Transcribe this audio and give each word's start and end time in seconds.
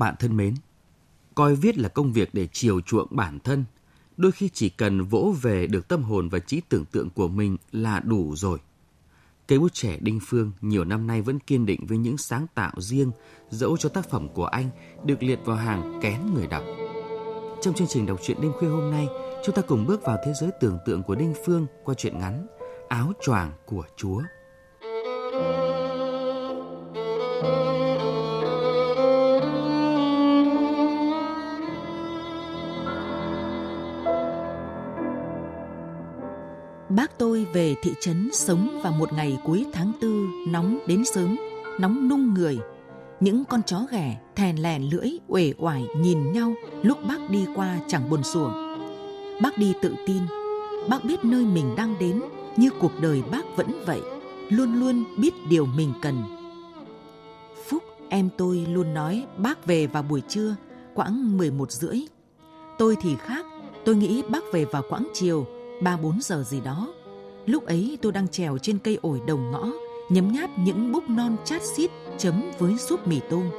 bạn 0.00 0.14
thân 0.18 0.36
mến, 0.36 0.54
coi 1.34 1.54
viết 1.54 1.78
là 1.78 1.88
công 1.88 2.12
việc 2.12 2.34
để 2.34 2.48
chiều 2.52 2.80
chuộng 2.80 3.08
bản 3.10 3.38
thân, 3.40 3.64
đôi 4.16 4.32
khi 4.32 4.48
chỉ 4.48 4.68
cần 4.68 5.02
vỗ 5.02 5.34
về 5.42 5.66
được 5.66 5.88
tâm 5.88 6.02
hồn 6.02 6.28
và 6.28 6.38
trí 6.38 6.60
tưởng 6.68 6.84
tượng 6.84 7.10
của 7.10 7.28
mình 7.28 7.56
là 7.72 8.00
đủ 8.00 8.36
rồi. 8.36 8.58
Cây 9.48 9.58
bút 9.58 9.74
trẻ 9.74 9.96
Đinh 10.00 10.20
Phương 10.22 10.52
nhiều 10.60 10.84
năm 10.84 11.06
nay 11.06 11.22
vẫn 11.22 11.38
kiên 11.38 11.66
định 11.66 11.86
với 11.86 11.98
những 11.98 12.18
sáng 12.18 12.46
tạo 12.54 12.72
riêng, 12.76 13.10
dẫu 13.50 13.76
cho 13.76 13.88
tác 13.88 14.10
phẩm 14.10 14.28
của 14.28 14.46
anh 14.46 14.70
được 15.04 15.22
liệt 15.22 15.38
vào 15.44 15.56
hàng 15.56 16.00
kén 16.02 16.20
người 16.34 16.46
đọc. 16.46 16.64
Trong 17.62 17.74
chương 17.74 17.88
trình 17.88 18.06
đọc 18.06 18.20
truyện 18.22 18.40
đêm 18.40 18.52
khuya 18.52 18.68
hôm 18.68 18.90
nay, 18.90 19.08
chúng 19.44 19.54
ta 19.54 19.62
cùng 19.62 19.86
bước 19.86 20.02
vào 20.04 20.18
thế 20.26 20.32
giới 20.40 20.50
tưởng 20.60 20.78
tượng 20.86 21.02
của 21.02 21.14
Đinh 21.14 21.34
Phương 21.46 21.66
qua 21.84 21.94
truyện 21.94 22.18
ngắn 22.18 22.46
Áo 22.88 23.12
choàng 23.22 23.52
của 23.66 23.84
Chúa. 23.96 24.22
Bác 36.90 37.18
tôi 37.18 37.46
về 37.52 37.74
thị 37.82 37.94
trấn 38.00 38.28
sống 38.32 38.80
vào 38.82 38.92
một 38.92 39.12
ngày 39.12 39.38
cuối 39.44 39.66
tháng 39.72 39.92
tư 40.00 40.26
nóng 40.48 40.78
đến 40.86 41.04
sớm, 41.04 41.36
nóng 41.80 42.08
nung 42.08 42.34
người. 42.34 42.58
Những 43.20 43.44
con 43.44 43.62
chó 43.62 43.86
ghẻ 43.90 44.20
thèn 44.36 44.56
lèn 44.56 44.82
lưỡi 44.82 45.10
uể 45.28 45.52
oải 45.58 45.86
nhìn 45.96 46.32
nhau 46.32 46.54
lúc 46.82 46.98
bác 47.08 47.30
đi 47.30 47.46
qua 47.54 47.78
chẳng 47.88 48.10
buồn 48.10 48.22
xuồng. 48.22 48.52
Bác 49.42 49.58
đi 49.58 49.74
tự 49.82 49.94
tin, 50.06 50.22
bác 50.88 51.04
biết 51.04 51.24
nơi 51.24 51.44
mình 51.44 51.74
đang 51.76 51.98
đến 51.98 52.22
như 52.56 52.70
cuộc 52.80 52.92
đời 53.00 53.22
bác 53.30 53.56
vẫn 53.56 53.84
vậy, 53.86 54.00
luôn 54.48 54.74
luôn 54.74 55.04
biết 55.18 55.34
điều 55.48 55.66
mình 55.66 55.92
cần. 56.02 56.22
Phúc 57.68 57.82
em 58.08 58.28
tôi 58.38 58.66
luôn 58.70 58.94
nói 58.94 59.26
bác 59.36 59.66
về 59.66 59.86
vào 59.86 60.02
buổi 60.02 60.22
trưa, 60.28 60.56
quãng 60.94 61.38
11 61.38 61.72
rưỡi. 61.72 62.00
Tôi 62.78 62.96
thì 63.00 63.16
khác, 63.16 63.46
tôi 63.84 63.96
nghĩ 63.96 64.22
bác 64.28 64.52
về 64.52 64.64
vào 64.64 64.82
quãng 64.88 65.08
chiều, 65.14 65.46
ba 65.80 65.96
bốn 65.96 66.18
giờ 66.22 66.42
gì 66.42 66.60
đó. 66.60 66.94
Lúc 67.46 67.66
ấy 67.66 67.98
tôi 68.02 68.12
đang 68.12 68.28
trèo 68.28 68.58
trên 68.58 68.78
cây 68.78 68.98
ổi 69.02 69.20
đầu 69.26 69.38
ngõ, 69.38 69.66
nhấm 70.08 70.32
nháp 70.32 70.50
những 70.58 70.92
búp 70.92 71.04
non 71.08 71.36
chát 71.44 71.62
xít 71.76 71.90
chấm 72.18 72.42
với 72.58 72.78
súp 72.78 73.06
mì 73.06 73.20
tôm. 73.30 73.50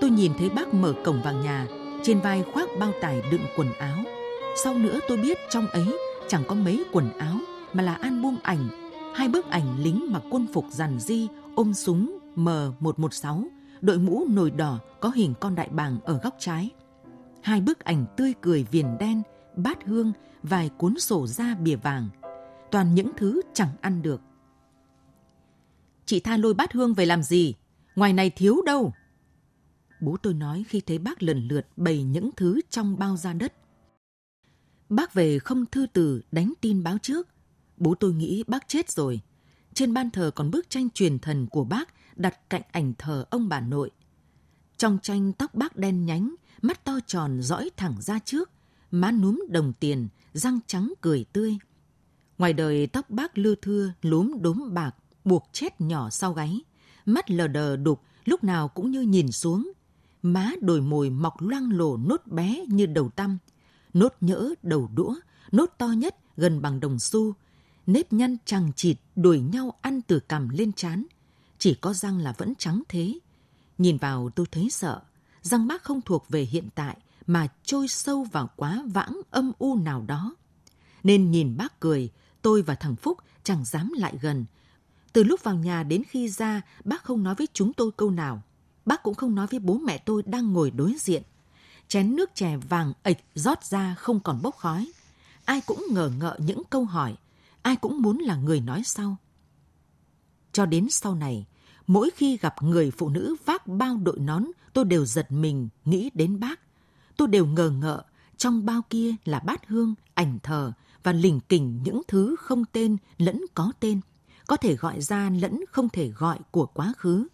Tôi 0.00 0.10
nhìn 0.10 0.32
thấy 0.38 0.50
bác 0.50 0.74
mở 0.74 0.94
cổng 1.04 1.22
vào 1.22 1.34
nhà, 1.34 1.66
trên 2.02 2.20
vai 2.20 2.44
khoác 2.52 2.68
bao 2.78 2.92
tải 3.00 3.22
đựng 3.30 3.46
quần 3.56 3.72
áo. 3.72 3.98
Sau 4.64 4.74
nữa 4.74 4.98
tôi 5.08 5.16
biết 5.16 5.38
trong 5.50 5.66
ấy 5.66 5.98
chẳng 6.28 6.42
có 6.48 6.54
mấy 6.54 6.84
quần 6.92 7.18
áo 7.18 7.36
mà 7.72 7.82
là 7.82 7.94
album 7.94 8.36
ảnh, 8.42 8.68
hai 9.14 9.28
bức 9.28 9.50
ảnh 9.50 9.82
lính 9.82 10.12
mặc 10.12 10.22
quân 10.30 10.46
phục 10.52 10.64
giản 10.70 10.98
di 11.00 11.28
ôm 11.54 11.74
súng 11.74 12.18
M116, 12.36 13.44
đội 13.80 13.98
mũ 13.98 14.24
nồi 14.28 14.50
đỏ 14.50 14.78
có 15.00 15.08
hình 15.14 15.34
con 15.40 15.54
đại 15.54 15.68
bàng 15.70 15.98
ở 16.04 16.18
góc 16.22 16.34
trái. 16.38 16.70
Hai 17.42 17.60
bức 17.60 17.84
ảnh 17.84 18.04
tươi 18.16 18.34
cười 18.40 18.66
viền 18.70 18.86
đen 18.98 19.22
bát 19.56 19.84
hương, 19.84 20.12
vài 20.42 20.70
cuốn 20.78 20.98
sổ 20.98 21.26
da 21.26 21.54
bìa 21.54 21.76
vàng. 21.76 22.08
Toàn 22.70 22.94
những 22.94 23.10
thứ 23.16 23.42
chẳng 23.54 23.72
ăn 23.80 24.02
được. 24.02 24.20
Chị 26.06 26.20
tha 26.20 26.36
lôi 26.36 26.54
bát 26.54 26.72
hương 26.72 26.94
về 26.94 27.06
làm 27.06 27.22
gì? 27.22 27.54
Ngoài 27.96 28.12
này 28.12 28.30
thiếu 28.30 28.62
đâu. 28.66 28.92
Bố 30.00 30.16
tôi 30.16 30.34
nói 30.34 30.64
khi 30.68 30.80
thấy 30.80 30.98
bác 30.98 31.22
lần 31.22 31.48
lượt 31.48 31.66
bày 31.76 32.02
những 32.02 32.30
thứ 32.36 32.60
trong 32.70 32.98
bao 32.98 33.16
da 33.16 33.32
đất. 33.32 33.52
Bác 34.88 35.14
về 35.14 35.38
không 35.38 35.66
thư 35.66 35.86
từ 35.92 36.22
đánh 36.32 36.52
tin 36.60 36.82
báo 36.82 36.98
trước. 36.98 37.28
Bố 37.76 37.94
tôi 37.94 38.12
nghĩ 38.12 38.44
bác 38.46 38.68
chết 38.68 38.90
rồi. 38.90 39.20
Trên 39.74 39.94
ban 39.94 40.10
thờ 40.10 40.30
còn 40.34 40.50
bức 40.50 40.70
tranh 40.70 40.90
truyền 40.90 41.18
thần 41.18 41.46
của 41.46 41.64
bác 41.64 41.88
đặt 42.16 42.50
cạnh 42.50 42.62
ảnh 42.72 42.92
thờ 42.98 43.24
ông 43.30 43.48
bà 43.48 43.60
nội. 43.60 43.90
Trong 44.76 44.98
tranh 45.02 45.32
tóc 45.32 45.54
bác 45.54 45.76
đen 45.76 46.06
nhánh, 46.06 46.34
mắt 46.62 46.84
to 46.84 47.00
tròn 47.06 47.42
dõi 47.42 47.70
thẳng 47.76 47.96
ra 48.00 48.18
trước, 48.18 48.50
má 48.92 49.12
núm 49.12 49.42
đồng 49.48 49.72
tiền, 49.72 50.08
răng 50.32 50.60
trắng 50.66 50.92
cười 51.00 51.24
tươi. 51.32 51.58
Ngoài 52.38 52.52
đời 52.52 52.86
tóc 52.86 53.10
bác 53.10 53.38
lưa 53.38 53.54
thưa, 53.54 53.92
lúm 54.02 54.34
đốm 54.40 54.74
bạc, 54.74 54.94
buộc 55.24 55.48
chết 55.52 55.80
nhỏ 55.80 56.10
sau 56.10 56.32
gáy. 56.32 56.60
Mắt 57.06 57.30
lờ 57.30 57.48
đờ 57.48 57.76
đục, 57.76 58.00
lúc 58.24 58.44
nào 58.44 58.68
cũng 58.68 58.90
như 58.90 59.00
nhìn 59.00 59.32
xuống. 59.32 59.72
Má 60.22 60.52
đồi 60.60 60.80
mồi 60.80 61.10
mọc 61.10 61.40
loang 61.40 61.72
lổ 61.72 61.96
nốt 61.96 62.26
bé 62.26 62.64
như 62.68 62.86
đầu 62.86 63.10
tăm. 63.10 63.38
Nốt 63.94 64.14
nhỡ 64.20 64.54
đầu 64.62 64.90
đũa, 64.94 65.14
nốt 65.52 65.70
to 65.78 65.86
nhất 65.86 66.16
gần 66.36 66.62
bằng 66.62 66.80
đồng 66.80 66.98
xu. 66.98 67.34
Nếp 67.86 68.12
nhăn 68.12 68.36
chằng 68.44 68.72
chịt 68.76 68.96
đuổi 69.16 69.40
nhau 69.40 69.74
ăn 69.80 70.02
từ 70.02 70.20
cằm 70.20 70.48
lên 70.48 70.72
trán. 70.72 71.06
Chỉ 71.58 71.74
có 71.74 71.92
răng 71.92 72.18
là 72.18 72.34
vẫn 72.38 72.54
trắng 72.58 72.82
thế. 72.88 73.18
Nhìn 73.78 73.96
vào 73.96 74.30
tôi 74.30 74.46
thấy 74.52 74.70
sợ. 74.70 75.00
Răng 75.42 75.66
bác 75.66 75.82
không 75.82 76.00
thuộc 76.00 76.28
về 76.28 76.42
hiện 76.42 76.68
tại, 76.74 76.96
mà 77.26 77.48
trôi 77.64 77.88
sâu 77.88 78.24
vào 78.24 78.50
quá 78.56 78.82
vãng 78.86 79.20
âm 79.30 79.52
u 79.58 79.76
nào 79.76 80.04
đó. 80.06 80.34
Nên 81.02 81.30
nhìn 81.30 81.56
bác 81.56 81.80
cười, 81.80 82.10
tôi 82.42 82.62
và 82.62 82.74
thằng 82.74 82.96
Phúc 82.96 83.18
chẳng 83.44 83.64
dám 83.64 83.92
lại 83.96 84.18
gần. 84.20 84.44
Từ 85.12 85.24
lúc 85.24 85.44
vào 85.44 85.54
nhà 85.54 85.82
đến 85.82 86.02
khi 86.08 86.28
ra, 86.28 86.62
bác 86.84 87.04
không 87.04 87.22
nói 87.22 87.34
với 87.34 87.48
chúng 87.52 87.72
tôi 87.72 87.90
câu 87.96 88.10
nào. 88.10 88.42
Bác 88.86 89.02
cũng 89.02 89.14
không 89.14 89.34
nói 89.34 89.46
với 89.46 89.60
bố 89.60 89.78
mẹ 89.78 89.98
tôi 89.98 90.22
đang 90.22 90.52
ngồi 90.52 90.70
đối 90.70 90.94
diện. 90.98 91.22
Chén 91.88 92.16
nước 92.16 92.30
chè 92.34 92.56
vàng 92.56 92.92
ịch 93.02 93.24
rót 93.34 93.64
ra 93.64 93.94
không 93.94 94.20
còn 94.20 94.42
bốc 94.42 94.56
khói. 94.56 94.92
Ai 95.44 95.60
cũng 95.66 95.86
ngờ 95.90 96.10
ngợ 96.18 96.38
những 96.38 96.62
câu 96.70 96.84
hỏi, 96.84 97.16
ai 97.62 97.76
cũng 97.76 98.02
muốn 98.02 98.18
là 98.18 98.36
người 98.36 98.60
nói 98.60 98.82
sau. 98.84 99.16
Cho 100.52 100.66
đến 100.66 100.86
sau 100.90 101.14
này, 101.14 101.46
mỗi 101.86 102.10
khi 102.16 102.36
gặp 102.36 102.62
người 102.62 102.90
phụ 102.90 103.08
nữ 103.08 103.36
vác 103.44 103.66
bao 103.66 103.96
đội 103.96 104.18
nón, 104.18 104.44
tôi 104.72 104.84
đều 104.84 105.04
giật 105.06 105.32
mình 105.32 105.68
nghĩ 105.84 106.10
đến 106.14 106.40
bác 106.40 106.60
tôi 107.22 107.28
đều 107.28 107.46
ngờ 107.46 107.70
ngợ 107.70 108.02
trong 108.36 108.66
bao 108.66 108.82
kia 108.90 109.14
là 109.24 109.38
bát 109.38 109.68
hương, 109.68 109.94
ảnh 110.14 110.38
thờ 110.42 110.72
và 111.02 111.12
lình 111.12 111.40
kình 111.40 111.82
những 111.82 112.02
thứ 112.08 112.36
không 112.38 112.64
tên 112.72 112.96
lẫn 113.18 113.40
có 113.54 113.72
tên, 113.80 114.00
có 114.46 114.56
thể 114.56 114.76
gọi 114.76 115.00
ra 115.00 115.30
lẫn 115.30 115.60
không 115.70 115.88
thể 115.88 116.08
gọi 116.08 116.38
của 116.50 116.66
quá 116.66 116.92
khứ. 116.96 117.26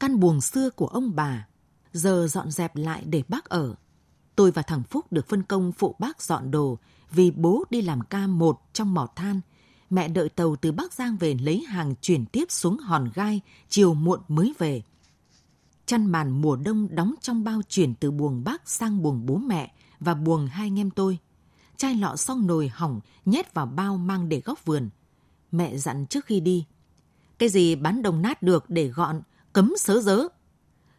Căn 0.00 0.20
buồng 0.20 0.40
xưa 0.40 0.70
của 0.70 0.86
ông 0.86 1.14
bà, 1.14 1.46
giờ 1.92 2.26
dọn 2.30 2.50
dẹp 2.50 2.76
lại 2.76 3.04
để 3.04 3.22
bác 3.28 3.44
ở. 3.44 3.74
Tôi 4.36 4.50
và 4.50 4.62
thằng 4.62 4.82
Phúc 4.82 5.12
được 5.12 5.28
phân 5.28 5.42
công 5.42 5.72
phụ 5.72 5.94
bác 5.98 6.22
dọn 6.22 6.50
đồ 6.50 6.78
vì 7.10 7.30
bố 7.30 7.64
đi 7.70 7.82
làm 7.82 8.00
ca 8.00 8.26
một 8.26 8.60
trong 8.72 8.94
mỏ 8.94 9.08
than. 9.16 9.40
Mẹ 9.90 10.08
đợi 10.08 10.28
tàu 10.28 10.56
từ 10.56 10.72
Bắc 10.72 10.92
Giang 10.92 11.16
về 11.16 11.34
lấy 11.34 11.64
hàng 11.68 11.94
chuyển 12.00 12.26
tiếp 12.26 12.44
xuống 12.48 12.78
hòn 12.78 13.10
gai, 13.14 13.40
chiều 13.68 13.94
muộn 13.94 14.20
mới 14.28 14.54
về 14.58 14.82
chăn 15.86 16.06
màn 16.06 16.30
mùa 16.30 16.56
đông 16.56 16.88
đóng 16.90 17.14
trong 17.20 17.44
bao 17.44 17.60
chuyển 17.68 17.94
từ 17.94 18.10
buồng 18.10 18.44
bác 18.44 18.68
sang 18.68 19.02
buồng 19.02 19.26
bố 19.26 19.36
mẹ 19.36 19.72
và 20.00 20.14
buồng 20.14 20.46
hai 20.46 20.66
anh 20.66 20.78
em 20.78 20.90
tôi. 20.90 21.18
Chai 21.76 21.94
lọ 21.94 22.16
xong 22.16 22.46
nồi 22.46 22.68
hỏng 22.68 23.00
nhét 23.24 23.54
vào 23.54 23.66
bao 23.66 23.96
mang 23.96 24.28
để 24.28 24.42
góc 24.44 24.64
vườn. 24.64 24.90
Mẹ 25.52 25.76
dặn 25.76 26.06
trước 26.06 26.26
khi 26.26 26.40
đi. 26.40 26.66
Cái 27.38 27.48
gì 27.48 27.74
bán 27.74 28.02
đồng 28.02 28.22
nát 28.22 28.42
được 28.42 28.70
để 28.70 28.88
gọn, 28.88 29.20
cấm 29.52 29.72
sớ 29.78 30.00
dớ. 30.00 30.22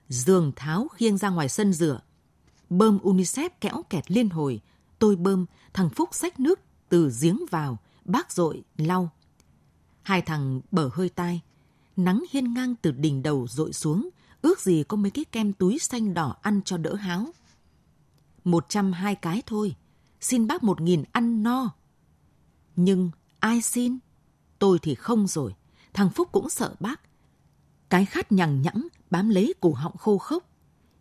Giường 0.09 0.51
tháo 0.55 0.87
khiêng 0.87 1.17
ra 1.17 1.29
ngoài 1.29 1.49
sân 1.49 1.73
rửa. 1.73 2.01
Bơm 2.69 2.97
unicef 2.97 3.49
kéo 3.61 3.83
kẹt 3.89 4.11
liên 4.11 4.29
hồi. 4.29 4.61
Tôi 4.99 5.15
bơm, 5.15 5.45
thằng 5.73 5.89
Phúc 5.89 6.09
xách 6.11 6.39
nước 6.39 6.59
từ 6.89 7.11
giếng 7.21 7.39
vào, 7.51 7.77
bác 8.05 8.31
dội 8.31 8.63
lau. 8.77 9.09
Hai 10.01 10.21
thằng 10.21 10.61
bở 10.71 10.89
hơi 10.93 11.09
tai. 11.09 11.41
Nắng 11.97 12.23
hiên 12.31 12.53
ngang 12.53 12.75
từ 12.81 12.91
đỉnh 12.91 13.23
đầu 13.23 13.47
dội 13.49 13.73
xuống, 13.73 14.09
ước 14.45 14.59
gì 14.59 14.83
có 14.83 14.97
mấy 14.97 15.12
cái 15.12 15.25
kem 15.25 15.53
túi 15.53 15.80
xanh 15.80 16.13
đỏ 16.13 16.36
ăn 16.42 16.62
cho 16.65 16.77
đỡ 16.77 16.95
háo. 16.95 17.25
Một 18.44 18.65
trăm 18.69 18.92
hai 18.92 19.15
cái 19.15 19.44
thôi, 19.45 19.75
xin 20.21 20.47
bác 20.47 20.63
một 20.63 20.81
nghìn 20.81 21.03
ăn 21.12 21.44
no. 21.44 21.74
Nhưng 22.75 23.12
ai 23.39 23.62
xin? 23.62 23.97
Tôi 24.59 24.80
thì 24.81 24.95
không 24.95 25.27
rồi. 25.27 25.56
Thằng 25.94 26.09
Phúc 26.09 26.30
cũng 26.31 26.50
sợ 26.50 26.75
bác. 26.80 27.01
Cái 27.89 28.06
khát 28.06 28.31
nhằng 28.31 28.62
nhẵng 28.62 28.88
bám 29.09 29.30
lấy 29.30 29.53
cổ 29.59 29.74
họng 29.74 29.97
khô 29.97 30.18
khốc. 30.18 30.44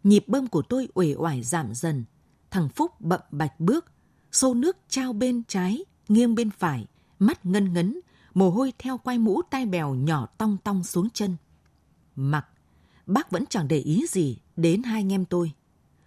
Nhịp 0.04 0.24
bơm 0.26 0.46
của 0.46 0.62
tôi 0.62 0.88
uể 0.94 1.14
oải 1.14 1.42
giảm 1.42 1.74
dần. 1.74 2.04
Thằng 2.50 2.68
Phúc 2.68 3.00
bậm 3.00 3.20
bạch 3.30 3.60
bước, 3.60 3.92
xô 4.32 4.54
nước 4.54 4.76
trao 4.88 5.12
bên 5.12 5.42
trái, 5.48 5.84
nghiêng 6.08 6.34
bên 6.34 6.50
phải, 6.50 6.86
mắt 7.18 7.46
ngân 7.46 7.72
ngấn, 7.72 8.00
mồ 8.34 8.50
hôi 8.50 8.72
theo 8.78 8.98
quai 8.98 9.18
mũ 9.18 9.42
tai 9.50 9.66
bèo 9.66 9.94
nhỏ 9.94 10.26
tong 10.26 10.56
tong 10.64 10.84
xuống 10.84 11.10
chân. 11.10 11.36
Mặc, 12.16 12.46
bác 13.06 13.30
vẫn 13.30 13.44
chẳng 13.50 13.68
để 13.68 13.78
ý 13.78 14.06
gì 14.08 14.38
đến 14.56 14.82
hai 14.82 15.00
anh 15.00 15.12
em 15.12 15.24
tôi. 15.24 15.52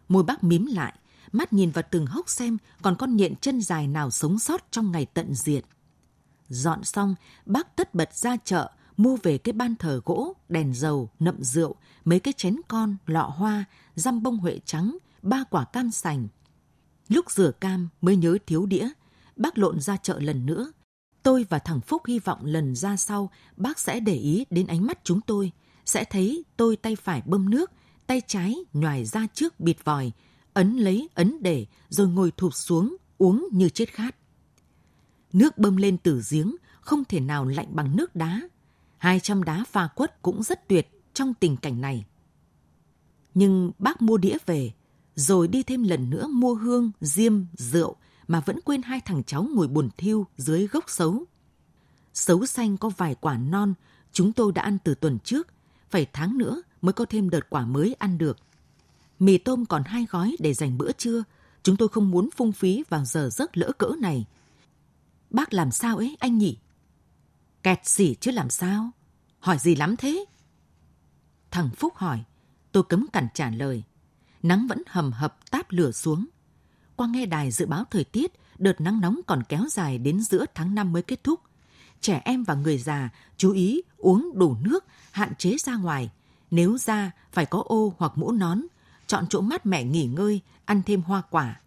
Môi 0.08 0.24
bác 0.24 0.44
mím 0.44 0.66
lại, 0.66 0.94
mắt 1.32 1.54
nhìn 1.54 1.72
vào 1.72 1.84
từng 1.92 2.06
hốc 2.06 2.30
xem 2.30 2.58
còn 2.82 2.96
con 2.96 3.16
nhện 3.16 3.36
chân 3.36 3.62
dài 3.62 3.88
nào 3.88 4.12
sống 4.12 4.40
sót 4.40 4.72
trong 4.72 4.92
ngày 4.92 5.06
tận 5.06 5.34
diệt. 5.34 5.66
Dọn 6.50 6.84
xong, 6.84 7.16
bác 7.46 7.76
tất 7.76 7.94
bật 7.94 8.14
ra 8.14 8.38
chợ, 8.46 8.72
mua 8.98 9.18
về 9.24 9.38
cái 9.38 9.54
ban 9.54 9.76
thờ 9.76 10.02
gỗ, 10.06 10.34
đèn 10.50 10.74
dầu, 10.74 11.10
nậm 11.20 11.44
rượu, 11.44 11.76
mấy 12.06 12.20
cái 12.20 12.34
chén 12.34 12.56
con, 12.68 12.98
lọ 13.06 13.34
hoa, 13.36 13.66
răm 13.96 14.24
bông 14.24 14.38
huệ 14.38 14.60
trắng, 14.66 14.98
ba 15.22 15.44
quả 15.50 15.66
cam 15.66 15.92
sành. 15.92 16.28
Lúc 17.08 17.32
rửa 17.32 17.52
cam 17.52 17.90
mới 18.02 18.16
nhớ 18.16 18.38
thiếu 18.46 18.66
đĩa, 18.66 18.90
bác 19.36 19.58
lộn 19.58 19.80
ra 19.80 19.98
chợ 19.98 20.20
lần 20.20 20.46
nữa. 20.46 20.72
Tôi 21.24 21.46
và 21.50 21.60
thằng 21.60 21.82
Phúc 21.82 22.02
hy 22.08 22.20
vọng 22.20 22.46
lần 22.46 22.76
ra 22.76 22.98
sau 22.98 23.30
bác 23.58 23.80
sẽ 23.80 24.00
để 24.00 24.16
ý 24.16 24.46
đến 24.50 24.68
ánh 24.68 24.86
mắt 24.86 25.00
chúng 25.04 25.22
tôi, 25.22 25.52
sẽ 25.88 26.04
thấy 26.04 26.46
tôi 26.58 26.76
tay 26.76 26.96
phải 26.96 27.22
bơm 27.26 27.50
nước, 27.50 27.72
tay 28.08 28.22
trái 28.28 28.56
nhòi 28.74 29.06
ra 29.06 29.28
trước 29.34 29.60
bịt 29.60 29.78
vòi, 29.84 30.12
ấn 30.54 30.78
lấy 30.78 31.10
ấn 31.14 31.42
để 31.42 31.66
rồi 31.90 32.08
ngồi 32.08 32.32
thụp 32.38 32.54
xuống 32.54 32.98
uống 33.18 33.48
như 33.52 33.70
chết 33.70 33.94
khát. 33.94 34.16
Nước 35.34 35.58
bơm 35.58 35.78
lên 35.78 35.98
từ 35.98 36.22
giếng 36.32 36.56
không 36.82 37.06
thể 37.06 37.20
nào 37.20 37.46
lạnh 37.46 37.68
bằng 37.70 37.96
nước 37.96 38.16
đá. 38.16 38.42
200 38.98 39.44
đá 39.44 39.64
pha 39.68 39.88
quất 39.88 40.22
cũng 40.22 40.44
rất 40.44 40.68
tuyệt 40.68 40.88
trong 41.14 41.34
tình 41.34 41.58
cảnh 41.58 41.82
này. 41.82 42.06
Nhưng 43.34 43.72
bác 43.80 44.02
mua 44.02 44.18
đĩa 44.18 44.38
về, 44.46 44.72
rồi 45.16 45.48
đi 45.48 45.64
thêm 45.64 45.84
lần 45.84 46.10
nữa 46.10 46.28
mua 46.28 46.56
hương, 46.56 46.92
diêm, 47.02 47.46
rượu 47.54 47.96
mà 48.28 48.40
vẫn 48.40 48.60
quên 48.66 48.82
hai 48.82 49.02
thằng 49.06 49.24
cháu 49.24 49.48
ngồi 49.54 49.68
buồn 49.68 49.90
thiêu 49.98 50.26
dưới 50.38 50.68
gốc 50.68 50.84
xấu. 50.88 51.26
Xấu 52.14 52.46
xanh 52.46 52.78
có 52.78 52.90
vài 52.90 53.16
quả 53.16 53.38
non, 53.38 53.74
chúng 54.12 54.34
tôi 54.34 54.52
đã 54.52 54.62
ăn 54.62 54.78
từ 54.84 54.96
tuần 54.96 55.20
trước, 55.24 55.48
phải 55.90 56.08
tháng 56.14 56.38
nữa 56.38 56.62
mới 56.82 56.94
có 56.94 57.06
thêm 57.10 57.30
đợt 57.30 57.50
quả 57.50 57.66
mới 57.66 57.96
ăn 58.00 58.18
được. 58.18 58.38
Mì 59.20 59.38
tôm 59.38 59.66
còn 59.66 59.84
hai 59.84 60.06
gói 60.10 60.36
để 60.40 60.54
dành 60.54 60.78
bữa 60.78 60.92
trưa, 60.92 61.24
chúng 61.64 61.78
tôi 61.78 61.88
không 61.88 62.12
muốn 62.12 62.30
phung 62.36 62.52
phí 62.52 62.84
vào 62.90 63.06
giờ 63.06 63.30
giấc 63.32 63.58
lỡ 63.58 63.72
cỡ 63.78 63.92
này. 64.00 64.26
Bác 65.30 65.54
làm 65.54 65.72
sao 65.72 65.98
ấy 65.98 66.18
anh 66.20 66.38
nhỉ? 66.38 66.58
Kẹt 67.64 67.80
xỉ 67.84 68.16
chứ 68.16 68.32
làm 68.32 68.50
sao? 68.50 68.92
Hỏi 69.40 69.58
gì 69.58 69.76
lắm 69.76 69.96
thế? 69.98 70.26
Thằng 71.52 71.70
Phúc 71.78 71.96
hỏi, 71.96 72.24
tôi 72.72 72.84
cấm 72.84 73.08
cản 73.14 73.28
trả 73.34 73.50
lời. 73.50 73.84
Nắng 74.44 74.68
vẫn 74.68 74.84
hầm 74.88 75.12
hập 75.12 75.52
táp 75.52 75.72
lửa 75.72 75.92
xuống. 75.92 76.26
Qua 76.96 77.08
nghe 77.08 77.26
đài 77.26 77.52
dự 77.52 77.66
báo 77.66 77.84
thời 77.92 78.04
tiết, 78.04 78.32
đợt 78.58 78.82
nắng 78.82 79.02
nóng 79.02 79.20
còn 79.28 79.44
kéo 79.50 79.66
dài 79.72 79.98
đến 79.98 80.22
giữa 80.22 80.46
tháng 80.56 80.76
5 80.76 80.94
mới 80.94 81.02
kết 81.02 81.24
thúc. 81.24 81.40
Trẻ 82.02 82.22
em 82.26 82.44
và 82.44 82.54
người 82.54 82.78
già 82.78 83.10
chú 83.38 83.52
ý 83.52 83.82
uống 83.98 84.32
đủ 84.36 84.58
nước, 84.62 84.86
hạn 85.12 85.36
chế 85.36 85.56
ra 85.60 85.76
ngoài. 85.76 86.12
Nếu 86.52 86.78
ra, 86.78 87.12
phải 87.32 87.46
có 87.46 87.64
ô 87.66 87.94
hoặc 87.98 88.12
mũ 88.16 88.32
nón, 88.32 88.62
chọn 89.08 89.26
chỗ 89.30 89.42
mát 89.42 89.66
mẻ 89.66 89.84
nghỉ 89.84 90.06
ngơi, 90.06 90.42
ăn 90.66 90.82
thêm 90.86 91.02
hoa 91.02 91.22
quả. 91.30 91.62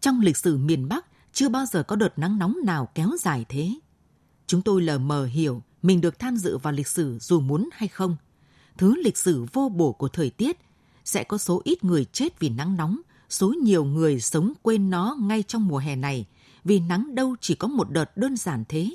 Trong 0.00 0.20
lịch 0.20 0.36
sử 0.36 0.56
miền 0.56 0.88
Bắc, 0.88 1.06
chưa 1.32 1.48
bao 1.48 1.66
giờ 1.66 1.82
có 1.82 1.96
đợt 1.96 2.18
nắng 2.18 2.38
nóng 2.38 2.56
nào 2.64 2.88
kéo 2.94 3.10
dài 3.20 3.44
thế. 3.48 3.74
Chúng 4.46 4.62
tôi 4.62 4.82
lờ 4.82 4.98
mờ 4.98 5.24
hiểu 5.24 5.62
mình 5.82 6.00
được 6.00 6.18
tham 6.18 6.36
dự 6.36 6.58
vào 6.58 6.72
lịch 6.72 6.88
sử 6.88 7.18
dù 7.20 7.40
muốn 7.40 7.68
hay 7.72 7.88
không. 7.88 8.16
Thứ 8.78 8.94
lịch 9.04 9.16
sử 9.16 9.46
vô 9.52 9.68
bổ 9.68 9.92
của 9.92 10.08
thời 10.08 10.30
tiết 10.30 10.58
sẽ 11.04 11.24
có 11.24 11.38
số 11.38 11.60
ít 11.64 11.84
người 11.84 12.04
chết 12.04 12.40
vì 12.40 12.48
nắng 12.48 12.76
nóng, 12.76 13.00
số 13.30 13.54
nhiều 13.62 13.84
người 13.84 14.20
sống 14.20 14.52
quên 14.62 14.90
nó 14.90 15.16
ngay 15.20 15.42
trong 15.42 15.68
mùa 15.68 15.78
hè 15.78 15.96
này, 15.96 16.26
vì 16.64 16.80
nắng 16.80 17.14
đâu 17.14 17.36
chỉ 17.40 17.54
có 17.54 17.68
một 17.68 17.90
đợt 17.90 18.16
đơn 18.16 18.36
giản 18.36 18.64
thế. 18.68 18.90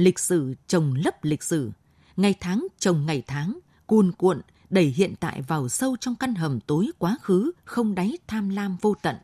Lịch 0.00 0.18
sử 0.18 0.54
trồng 0.66 0.94
lấp 0.94 1.24
lịch 1.24 1.42
sử, 1.42 1.70
ngày 2.16 2.34
tháng 2.40 2.66
trồng 2.78 3.06
ngày 3.06 3.22
tháng, 3.26 3.58
cuồn 3.86 4.12
cuộn, 4.12 4.40
đẩy 4.70 4.84
hiện 4.84 5.14
tại 5.20 5.42
vào 5.42 5.68
sâu 5.68 5.96
trong 6.00 6.14
căn 6.14 6.34
hầm 6.34 6.60
tối 6.60 6.90
quá 6.98 7.18
khứ, 7.22 7.52
không 7.64 7.94
đáy 7.94 8.18
tham 8.26 8.48
lam 8.48 8.76
vô 8.80 8.94
tận. 9.02 9.16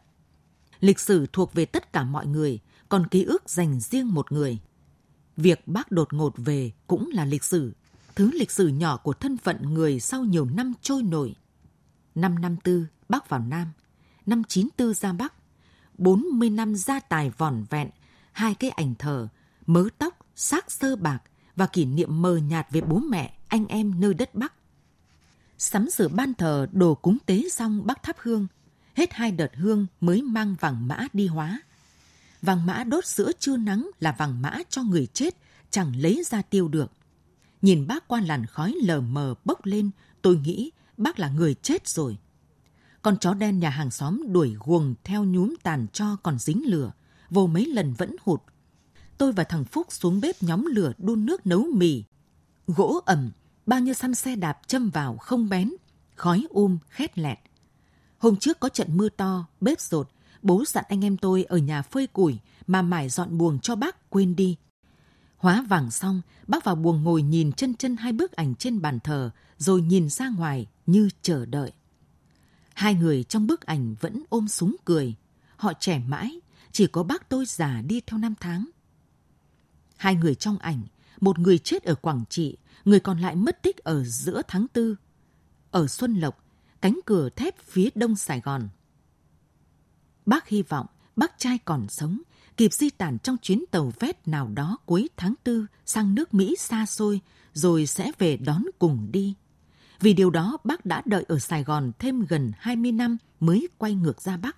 Lịch 0.80 1.00
sử 1.00 1.26
thuộc 1.32 1.54
về 1.54 1.64
tất 1.64 1.92
cả 1.92 2.04
mọi 2.04 2.26
người, 2.26 2.60
còn 2.88 3.06
ký 3.06 3.22
ức 3.22 3.50
dành 3.50 3.80
riêng 3.80 4.14
một 4.14 4.32
người. 4.32 4.58
Việc 5.36 5.68
bác 5.68 5.90
đột 5.90 6.12
ngột 6.12 6.34
về 6.36 6.72
cũng 6.86 7.10
là 7.12 7.24
lịch 7.24 7.44
sử, 7.44 7.72
thứ 8.14 8.30
lịch 8.32 8.50
sử 8.50 8.68
nhỏ 8.68 8.96
của 8.96 9.12
thân 9.12 9.36
phận 9.36 9.74
người 9.74 10.00
sau 10.00 10.24
nhiều 10.24 10.44
năm 10.44 10.72
trôi 10.82 11.02
nổi. 11.02 11.34
Năm 12.14 12.38
năm 12.38 12.56
tư, 12.56 12.86
bác 13.08 13.28
vào 13.28 13.40
Nam. 13.40 13.68
Năm 14.26 14.42
chín 14.44 14.68
tư 14.76 14.94
ra 14.94 15.12
Bắc. 15.12 15.34
40 15.98 16.50
năm 16.50 16.74
gia 16.74 17.00
tài 17.00 17.30
vòn 17.30 17.64
vẹn, 17.70 17.90
hai 18.32 18.54
cái 18.54 18.70
ảnh 18.70 18.94
thờ, 18.98 19.28
mớ 19.66 19.88
tóc, 19.98 20.25
xác 20.36 20.70
sơ 20.70 20.96
bạc 20.96 21.18
và 21.56 21.66
kỷ 21.66 21.84
niệm 21.84 22.22
mờ 22.22 22.36
nhạt 22.36 22.66
về 22.70 22.80
bố 22.80 22.98
mẹ, 22.98 23.34
anh 23.48 23.66
em 23.66 24.00
nơi 24.00 24.14
đất 24.14 24.34
Bắc. 24.34 24.52
Sắm 25.58 25.90
sửa 25.90 26.08
ban 26.08 26.34
thờ 26.34 26.66
đồ 26.72 26.94
cúng 26.94 27.18
tế 27.26 27.42
xong 27.52 27.86
bác 27.86 28.02
thắp 28.02 28.16
hương, 28.18 28.46
hết 28.94 29.12
hai 29.12 29.30
đợt 29.30 29.50
hương 29.54 29.86
mới 30.00 30.22
mang 30.22 30.56
vàng 30.60 30.88
mã 30.88 31.06
đi 31.12 31.26
hóa. 31.26 31.60
Vàng 32.42 32.66
mã 32.66 32.84
đốt 32.84 33.06
sữa 33.06 33.32
chưa 33.38 33.56
nắng 33.56 33.90
là 34.00 34.12
vàng 34.18 34.42
mã 34.42 34.58
cho 34.68 34.82
người 34.82 35.06
chết, 35.06 35.36
chẳng 35.70 35.96
lấy 35.96 36.22
ra 36.26 36.42
tiêu 36.42 36.68
được. 36.68 36.92
Nhìn 37.62 37.86
bác 37.86 38.08
qua 38.08 38.20
làn 38.20 38.46
khói 38.46 38.74
lờ 38.82 39.00
mờ 39.00 39.34
bốc 39.44 39.66
lên, 39.66 39.90
tôi 40.22 40.36
nghĩ 40.36 40.70
bác 40.96 41.18
là 41.18 41.28
người 41.28 41.54
chết 41.54 41.88
rồi. 41.88 42.18
Con 43.02 43.18
chó 43.18 43.34
đen 43.34 43.58
nhà 43.58 43.70
hàng 43.70 43.90
xóm 43.90 44.22
đuổi 44.32 44.56
guồng 44.60 44.94
theo 45.04 45.24
nhúm 45.24 45.54
tàn 45.62 45.86
cho 45.92 46.16
còn 46.22 46.38
dính 46.38 46.62
lửa, 46.66 46.92
vô 47.30 47.46
mấy 47.46 47.66
lần 47.66 47.94
vẫn 47.94 48.16
hụt. 48.22 48.42
Tôi 49.18 49.32
và 49.32 49.44
thằng 49.44 49.64
Phúc 49.64 49.86
xuống 49.90 50.20
bếp 50.20 50.42
nhóm 50.42 50.64
lửa 50.64 50.92
đun 50.98 51.26
nước 51.26 51.46
nấu 51.46 51.66
mì. 51.74 52.04
Gỗ 52.66 53.00
ẩm, 53.06 53.30
bao 53.66 53.80
nhiêu 53.80 53.94
xăm 53.94 54.14
xe 54.14 54.36
đạp 54.36 54.58
châm 54.66 54.90
vào 54.90 55.16
không 55.16 55.48
bén, 55.48 55.72
khói 56.14 56.46
um 56.50 56.78
khét 56.88 57.18
lẹt. 57.18 57.38
Hôm 58.18 58.36
trước 58.36 58.60
có 58.60 58.68
trận 58.68 58.96
mưa 58.96 59.08
to, 59.08 59.46
bếp 59.60 59.80
rột, 59.80 60.08
bố 60.42 60.64
dặn 60.66 60.84
anh 60.88 61.04
em 61.04 61.16
tôi 61.16 61.44
ở 61.44 61.56
nhà 61.56 61.82
phơi 61.82 62.06
củi 62.06 62.38
mà 62.66 62.82
mải 62.82 63.08
dọn 63.08 63.38
buồng 63.38 63.58
cho 63.58 63.76
bác 63.76 64.10
quên 64.10 64.36
đi. 64.36 64.56
Hóa 65.36 65.64
vàng 65.68 65.90
xong, 65.90 66.20
bác 66.46 66.64
vào 66.64 66.74
buồng 66.74 67.02
ngồi 67.02 67.22
nhìn 67.22 67.52
chân 67.52 67.74
chân 67.74 67.96
hai 67.96 68.12
bức 68.12 68.32
ảnh 68.32 68.54
trên 68.54 68.80
bàn 68.80 69.00
thờ, 69.00 69.30
rồi 69.58 69.82
nhìn 69.82 70.08
ra 70.08 70.28
ngoài 70.28 70.66
như 70.86 71.10
chờ 71.22 71.46
đợi. 71.46 71.72
Hai 72.74 72.94
người 72.94 73.24
trong 73.24 73.46
bức 73.46 73.66
ảnh 73.66 73.94
vẫn 74.00 74.22
ôm 74.28 74.48
súng 74.48 74.76
cười. 74.84 75.14
Họ 75.56 75.72
trẻ 75.80 76.02
mãi, 76.08 76.40
chỉ 76.72 76.86
có 76.86 77.02
bác 77.02 77.28
tôi 77.28 77.46
già 77.46 77.82
đi 77.86 78.00
theo 78.00 78.18
năm 78.18 78.34
tháng. 78.40 78.66
Hai 79.96 80.14
người 80.14 80.34
trong 80.34 80.58
ảnh, 80.58 80.82
một 81.20 81.38
người 81.38 81.58
chết 81.58 81.82
ở 81.82 81.94
Quảng 81.94 82.24
Trị, 82.30 82.56
người 82.84 83.00
còn 83.00 83.18
lại 83.18 83.36
mất 83.36 83.62
tích 83.62 83.76
ở 83.76 84.04
giữa 84.04 84.42
tháng 84.48 84.68
tư. 84.68 84.96
Ở 85.70 85.86
Xuân 85.86 86.14
Lộc, 86.14 86.44
cánh 86.80 87.00
cửa 87.06 87.28
thép 87.28 87.58
phía 87.58 87.88
đông 87.94 88.16
Sài 88.16 88.40
Gòn. 88.40 88.68
Bác 90.26 90.48
hy 90.48 90.62
vọng 90.62 90.86
bác 91.16 91.38
trai 91.38 91.58
còn 91.64 91.88
sống, 91.88 92.22
kịp 92.56 92.72
di 92.72 92.90
tản 92.90 93.18
trong 93.18 93.36
chuyến 93.42 93.64
tàu 93.70 93.92
vét 94.00 94.28
nào 94.28 94.48
đó 94.48 94.78
cuối 94.86 95.08
tháng 95.16 95.34
tư 95.44 95.66
sang 95.86 96.14
nước 96.14 96.34
Mỹ 96.34 96.56
xa 96.58 96.86
xôi, 96.86 97.20
rồi 97.52 97.86
sẽ 97.86 98.12
về 98.18 98.36
đón 98.36 98.62
cùng 98.78 99.08
đi. 99.12 99.34
Vì 100.00 100.12
điều 100.12 100.30
đó 100.30 100.56
bác 100.64 100.86
đã 100.86 101.02
đợi 101.04 101.24
ở 101.28 101.38
Sài 101.38 101.64
Gòn 101.64 101.92
thêm 101.98 102.26
gần 102.28 102.52
20 102.58 102.92
năm 102.92 103.16
mới 103.40 103.68
quay 103.78 103.94
ngược 103.94 104.20
ra 104.20 104.36
Bắc. 104.36 104.56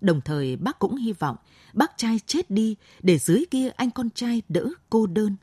Đồng 0.00 0.20
thời 0.20 0.56
bác 0.56 0.78
cũng 0.78 0.96
hy 0.96 1.12
vọng 1.12 1.36
bác 1.72 1.92
trai 1.96 2.20
chết 2.26 2.50
đi 2.50 2.76
để 3.02 3.18
dưới 3.18 3.44
kia 3.50 3.68
anh 3.68 3.90
con 3.90 4.10
trai 4.10 4.42
đỡ 4.48 4.68
cô 4.90 5.06
đơn. 5.06 5.36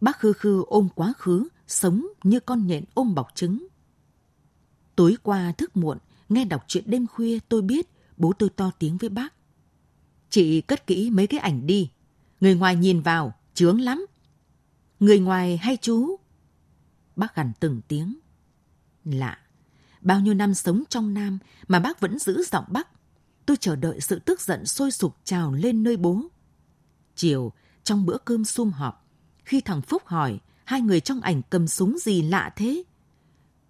Bác 0.00 0.18
khư 0.18 0.32
khư 0.32 0.64
ôm 0.66 0.88
quá 0.94 1.12
khứ, 1.18 1.48
sống 1.66 2.06
như 2.22 2.40
con 2.40 2.66
nhện 2.66 2.84
ôm 2.94 3.14
bọc 3.14 3.28
trứng. 3.34 3.66
Tối 4.96 5.16
qua 5.22 5.52
thức 5.52 5.76
muộn, 5.76 5.98
nghe 6.28 6.44
đọc 6.44 6.64
chuyện 6.68 6.84
đêm 6.86 7.06
khuya 7.06 7.38
tôi 7.48 7.62
biết 7.62 7.88
bố 8.16 8.32
tôi 8.32 8.48
to 8.48 8.70
tiếng 8.78 8.96
với 8.96 9.10
bác. 9.10 9.34
Chị 10.30 10.60
cất 10.60 10.86
kỹ 10.86 11.10
mấy 11.10 11.26
cái 11.26 11.40
ảnh 11.40 11.66
đi. 11.66 11.90
Người 12.40 12.54
ngoài 12.54 12.76
nhìn 12.76 13.00
vào, 13.00 13.34
chướng 13.54 13.80
lắm. 13.80 14.06
Người 15.00 15.20
ngoài 15.20 15.56
hay 15.56 15.76
chú? 15.76 16.16
Bác 17.16 17.34
gằn 17.34 17.52
từng 17.60 17.80
tiếng. 17.88 18.18
Lạ, 19.04 19.38
bao 20.00 20.20
nhiêu 20.20 20.34
năm 20.34 20.54
sống 20.54 20.82
trong 20.88 21.14
Nam 21.14 21.38
mà 21.68 21.78
bác 21.78 22.00
vẫn 22.00 22.18
giữ 22.18 22.42
giọng 22.42 22.64
Bắc. 22.68 22.88
Tôi 23.46 23.56
chờ 23.60 23.76
đợi 23.76 24.00
sự 24.00 24.18
tức 24.18 24.40
giận 24.40 24.66
sôi 24.66 24.90
sục 24.90 25.16
trào 25.24 25.52
lên 25.52 25.82
nơi 25.82 25.96
bố. 25.96 26.20
Chiều, 27.14 27.52
trong 27.84 28.06
bữa 28.06 28.18
cơm 28.18 28.44
sum 28.44 28.70
họp, 28.70 29.06
khi 29.44 29.60
thằng 29.60 29.82
Phúc 29.82 30.02
hỏi 30.06 30.40
hai 30.64 30.80
người 30.80 31.00
trong 31.00 31.20
ảnh 31.20 31.42
cầm 31.50 31.68
súng 31.68 31.98
gì 31.98 32.22
lạ 32.22 32.52
thế? 32.56 32.82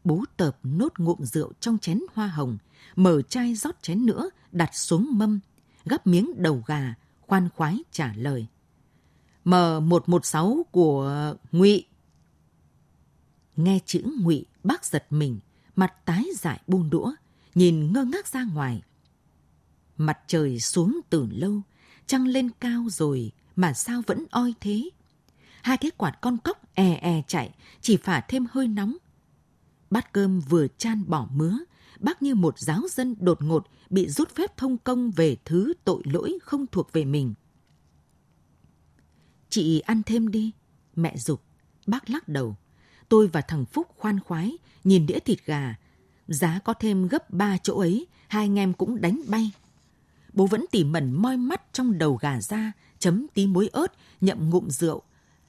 Bố 0.04 0.24
tợp 0.36 0.58
nốt 0.62 0.92
ngụm 0.98 1.22
rượu 1.22 1.52
trong 1.60 1.78
chén 1.78 2.00
hoa 2.14 2.26
hồng, 2.26 2.58
mở 2.96 3.22
chai 3.22 3.54
rót 3.54 3.82
chén 3.82 4.06
nữa, 4.06 4.30
đặt 4.52 4.70
xuống 4.74 5.08
mâm. 5.10 5.40
gắp 5.84 6.06
miếng 6.06 6.42
đầu 6.42 6.62
gà, 6.66 6.94
khoan 7.20 7.48
khoái 7.56 7.78
trả 7.92 8.12
lời. 8.16 8.46
M116 9.44 10.62
của 10.70 11.34
Ngụy. 11.52 11.86
Nghe 13.56 13.78
chữ 13.86 14.02
Ngụy, 14.20 14.44
bác 14.64 14.84
giật 14.84 15.06
mình, 15.10 15.40
mặt 15.76 15.92
tái 16.04 16.26
dại 16.36 16.60
buông 16.66 16.90
đũa, 16.90 17.12
nhìn 17.54 17.92
ngơ 17.92 18.04
ngác 18.04 18.26
ra 18.26 18.44
ngoài. 18.44 18.82
Mặt 20.02 20.18
trời 20.26 20.60
xuống 20.60 21.00
từ 21.10 21.26
lâu, 21.30 21.62
trăng 22.06 22.26
lên 22.26 22.50
cao 22.60 22.86
rồi 22.90 23.32
mà 23.56 23.72
sao 23.72 24.02
vẫn 24.06 24.24
oi 24.30 24.54
thế? 24.60 24.90
Hai 25.62 25.76
cái 25.76 25.90
quạt 25.90 26.18
con 26.20 26.38
cóc 26.38 26.74
e 26.74 26.94
e 26.94 27.22
chạy, 27.26 27.54
chỉ 27.80 27.96
phả 27.96 28.20
thêm 28.20 28.46
hơi 28.50 28.68
nóng. 28.68 28.96
Bát 29.90 30.12
cơm 30.12 30.40
vừa 30.40 30.66
chan 30.78 31.04
bỏ 31.06 31.28
mứa, 31.32 31.58
bác 32.00 32.22
như 32.22 32.34
một 32.34 32.58
giáo 32.58 32.80
dân 32.90 33.16
đột 33.20 33.42
ngột 33.42 33.66
bị 33.90 34.08
rút 34.08 34.34
phép 34.34 34.56
thông 34.56 34.78
công 34.78 35.10
về 35.10 35.36
thứ 35.44 35.72
tội 35.84 36.02
lỗi 36.04 36.38
không 36.42 36.66
thuộc 36.66 36.92
về 36.92 37.04
mình. 37.04 37.34
Chị 39.50 39.80
ăn 39.80 40.02
thêm 40.06 40.30
đi, 40.30 40.50
mẹ 40.96 41.16
dục. 41.16 41.42
Bác 41.86 42.10
lắc 42.10 42.28
đầu. 42.28 42.56
Tôi 43.08 43.26
và 43.26 43.40
thằng 43.40 43.64
Phúc 43.64 43.86
khoan 43.96 44.20
khoái, 44.20 44.58
nhìn 44.84 45.06
đĩa 45.06 45.18
thịt 45.18 45.46
gà. 45.46 45.74
Giá 46.28 46.58
có 46.64 46.74
thêm 46.74 47.08
gấp 47.08 47.30
ba 47.30 47.58
chỗ 47.58 47.78
ấy, 47.78 48.06
hai 48.28 48.44
anh 48.44 48.58
em 48.58 48.72
cũng 48.72 49.00
đánh 49.00 49.20
bay. 49.26 49.52
Bố 50.32 50.46
vẫn 50.46 50.64
tỉ 50.70 50.84
mẩn 50.84 51.12
moi 51.12 51.36
mắt 51.36 51.62
trong 51.72 51.98
đầu 51.98 52.16
gà 52.16 52.40
ra, 52.40 52.72
chấm 52.98 53.26
tí 53.34 53.46
muối 53.46 53.68
ớt, 53.68 53.92
nhậm 54.20 54.50
ngụm 54.50 54.68
rượu. 54.68 55.02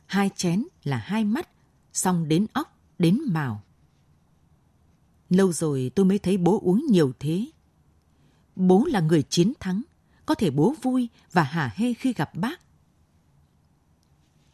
Hai 0.05 0.29
chén 0.35 0.63
là 0.83 0.97
hai 0.97 1.23
mắt, 1.23 1.49
xong 1.93 2.27
đến 2.27 2.45
óc, 2.53 2.79
đến 2.99 3.19
mào. 3.25 3.63
Lâu 5.29 5.51
rồi 5.51 5.91
tôi 5.95 6.05
mới 6.05 6.19
thấy 6.19 6.37
bố 6.37 6.59
uống 6.63 6.85
nhiều 6.89 7.13
thế. 7.19 7.45
Bố 8.55 8.85
là 8.85 8.99
người 8.99 9.23
chiến 9.23 9.53
thắng, 9.59 9.81
có 10.25 10.35
thể 10.35 10.51
bố 10.51 10.75
vui 10.81 11.09
và 11.31 11.43
hả 11.43 11.71
hê 11.75 11.93
khi 11.93 12.13
gặp 12.13 12.35
bác. 12.35 12.59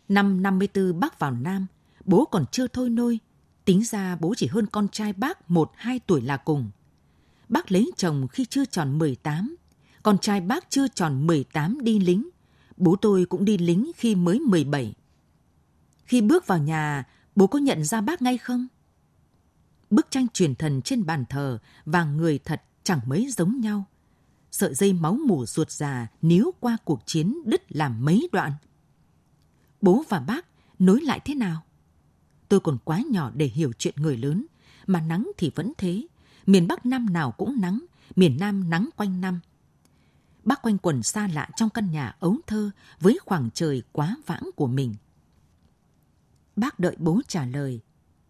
Năm 0.10 0.42
54 0.42 1.00
bác 1.00 1.20
vào 1.20 1.32
Nam, 1.32 1.66
bố 2.06 2.26
còn 2.26 2.46
chưa 2.52 2.68
thôi 2.68 2.90
nôi. 2.90 3.20
Tính 3.66 3.84
ra 3.84 4.16
bố 4.16 4.34
chỉ 4.38 4.48
hơn 4.48 4.66
con 4.66 4.88
trai 4.88 5.14
bác 5.14 5.52
một 5.52 5.72
hai 5.76 6.00
tuổi 6.00 6.22
là 6.22 6.38
cùng. 6.38 6.70
Bác 7.50 7.72
lấy 7.72 7.92
chồng 7.98 8.28
khi 8.28 8.46
chưa 8.46 8.66
tròn 8.66 9.00
18, 9.00 9.56
con 10.04 10.18
trai 10.18 10.42
bác 10.42 10.70
chưa 10.70 10.88
tròn 10.88 11.28
18 11.28 11.78
đi 11.82 12.00
lính. 12.00 12.30
Bố 12.78 12.96
tôi 12.96 13.26
cũng 13.26 13.46
đi 13.46 13.58
lính 13.58 13.92
khi 13.96 14.16
mới 14.16 14.40
17. 14.40 14.94
Khi 16.06 16.22
bước 16.22 16.48
vào 16.48 16.58
nhà, 16.58 17.04
bố 17.36 17.48
có 17.48 17.60
nhận 17.60 17.84
ra 17.84 18.02
bác 18.02 18.22
ngay 18.22 18.38
không? 18.38 18.68
Bức 19.90 20.08
tranh 20.10 20.28
truyền 20.34 20.56
thần 20.56 20.82
trên 20.82 21.06
bàn 21.06 21.26
thờ 21.30 21.60
và 21.86 22.04
người 22.04 22.40
thật 22.40 22.64
chẳng 22.84 23.00
mấy 23.06 23.28
giống 23.38 23.60
nhau. 23.62 23.86
Sợi 24.52 24.76
dây 24.76 24.94
máu 24.94 25.18
mủ 25.26 25.46
ruột 25.46 25.72
già 25.72 26.08
níu 26.22 26.52
qua 26.60 26.78
cuộc 26.86 27.02
chiến 27.06 27.38
đứt 27.46 27.64
làm 27.70 28.06
mấy 28.06 28.30
đoạn. 28.32 28.52
Bố 29.82 30.04
và 30.10 30.20
bác 30.20 30.46
nối 30.80 31.02
lại 31.02 31.20
thế 31.26 31.36
nào? 31.36 31.62
Tôi 32.50 32.60
còn 32.60 32.78
quá 32.84 33.02
nhỏ 33.12 33.32
để 33.36 33.46
hiểu 33.46 33.72
chuyện 33.80 33.94
người 33.98 34.18
lớn, 34.18 34.46
mà 34.88 35.02
nắng 35.02 35.32
thì 35.38 35.52
vẫn 35.56 35.74
thế. 35.78 36.08
Miền 36.46 36.68
Bắc 36.68 36.86
năm 36.86 37.14
nào 37.14 37.32
cũng 37.32 37.62
nắng, 37.62 37.86
miền 38.16 38.38
Nam 38.40 38.70
nắng 38.70 38.90
quanh 38.96 39.22
năm. 39.22 39.40
Bác 40.50 40.62
quanh 40.62 40.78
quần 40.78 41.04
xa 41.04 41.28
lạ 41.28 41.50
trong 41.56 41.70
căn 41.70 41.92
nhà 41.92 42.16
ấu 42.20 42.38
thơ 42.48 42.72
với 43.00 43.20
khoảng 43.26 43.50
trời 43.54 43.84
quá 43.92 44.16
vãng 44.26 44.50
của 44.56 44.68
mình. 44.68 44.96
Bác 46.56 46.80
đợi 46.80 46.96
bố 47.00 47.22
trả 47.28 47.46
lời. 47.46 47.80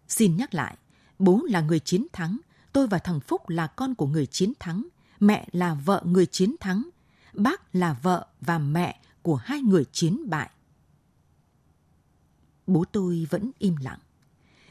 Xin 0.07 0.38
nhắc 0.38 0.53
lại, 0.53 0.77
bố 1.19 1.41
là 1.49 1.61
người 1.61 1.79
chiến 1.79 2.07
thắng, 2.13 2.38
tôi 2.73 2.88
và 2.88 2.99
thằng 2.99 3.19
Phúc 3.19 3.49
là 3.49 3.67
con 3.67 3.95
của 3.95 4.07
người 4.07 4.25
chiến 4.25 4.53
thắng, 4.59 4.88
mẹ 5.19 5.47
là 5.51 5.73
vợ 5.73 6.03
người 6.05 6.25
chiến 6.25 6.55
thắng, 6.59 6.89
bác 7.33 7.75
là 7.75 7.93
vợ 8.01 8.27
và 8.41 8.57
mẹ 8.57 8.99
của 9.21 9.35
hai 9.35 9.61
người 9.61 9.85
chiến 9.91 10.29
bại. 10.29 10.49
Bố 12.67 12.85
tôi 12.91 13.27
vẫn 13.29 13.51
im 13.59 13.75
lặng. 13.75 13.99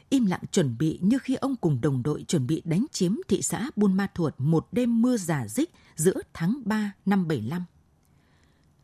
Im 0.09 0.25
lặng 0.25 0.43
chuẩn 0.51 0.77
bị 0.77 0.99
như 1.01 1.17
khi 1.19 1.35
ông 1.35 1.55
cùng 1.55 1.81
đồng 1.81 2.03
đội 2.03 2.23
chuẩn 2.27 2.47
bị 2.47 2.61
đánh 2.65 2.85
chiếm 2.91 3.15
thị 3.27 3.41
xã 3.41 3.69
Buôn 3.75 3.93
Ma 3.93 4.07
Thuột 4.15 4.33
một 4.37 4.67
đêm 4.71 5.01
mưa 5.01 5.17
giả 5.17 5.47
dích 5.47 5.71
giữa 5.95 6.21
tháng 6.33 6.61
3 6.65 6.91
năm 7.05 7.27
75. 7.27 7.65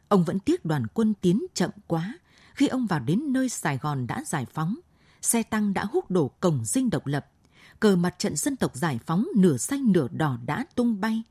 Ông 0.07 0.23
vẫn 0.23 0.39
tiếc 0.39 0.65
đoàn 0.65 0.87
quân 0.87 1.13
tiến 1.21 1.45
chậm 1.53 1.69
quá 1.87 2.17
khi 2.53 2.67
ông 2.67 2.85
vào 2.85 2.99
đến 2.99 3.33
nơi 3.33 3.49
Sài 3.49 3.77
Gòn 3.77 4.07
đã 4.07 4.23
giải 4.27 4.45
phóng. 4.53 4.75
Xe 5.21 5.43
tăng 5.43 5.73
đã 5.73 5.85
hút 5.85 6.11
đổ 6.11 6.31
cổng 6.39 6.65
dinh 6.65 6.89
độc 6.89 7.05
lập. 7.07 7.27
Cờ 7.79 7.95
mặt 7.95 8.15
trận 8.17 8.35
dân 8.35 8.55
tộc 8.55 8.75
giải 8.75 8.99
phóng 9.05 9.27
nửa 9.35 9.57
xanh 9.57 9.91
nửa 9.91 10.07
đỏ 10.11 10.37
đã 10.45 10.65
tung 10.75 11.01
bay. 11.01 11.23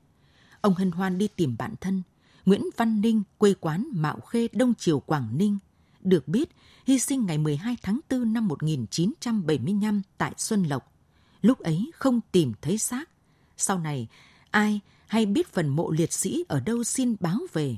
Ông 0.60 0.74
hân 0.74 0.90
hoan 0.90 1.18
đi 1.18 1.28
tìm 1.28 1.56
bạn 1.58 1.74
thân. 1.80 2.02
Nguyễn 2.46 2.62
Văn 2.76 3.00
Ninh, 3.00 3.22
quê 3.38 3.54
quán 3.60 3.88
Mạo 3.92 4.20
Khê, 4.20 4.48
Đông 4.52 4.74
Triều, 4.74 5.00
Quảng 5.00 5.38
Ninh. 5.38 5.58
Được 6.04 6.28
biết, 6.28 6.48
hy 6.86 6.98
sinh 6.98 7.26
ngày 7.26 7.38
12 7.38 7.76
tháng 7.82 8.00
4 8.10 8.32
năm 8.32 8.48
1975 8.48 10.02
tại 10.18 10.32
Xuân 10.36 10.62
Lộc. 10.62 10.92
Lúc 11.42 11.58
ấy 11.58 11.90
không 11.94 12.20
tìm 12.32 12.52
thấy 12.62 12.78
xác. 12.78 13.10
Sau 13.56 13.78
này, 13.78 14.08
ai 14.50 14.80
hay 15.06 15.26
biết 15.26 15.52
phần 15.52 15.68
mộ 15.68 15.90
liệt 15.90 16.12
sĩ 16.12 16.44
ở 16.48 16.60
đâu 16.60 16.84
xin 16.84 17.16
báo 17.20 17.38
về. 17.52 17.76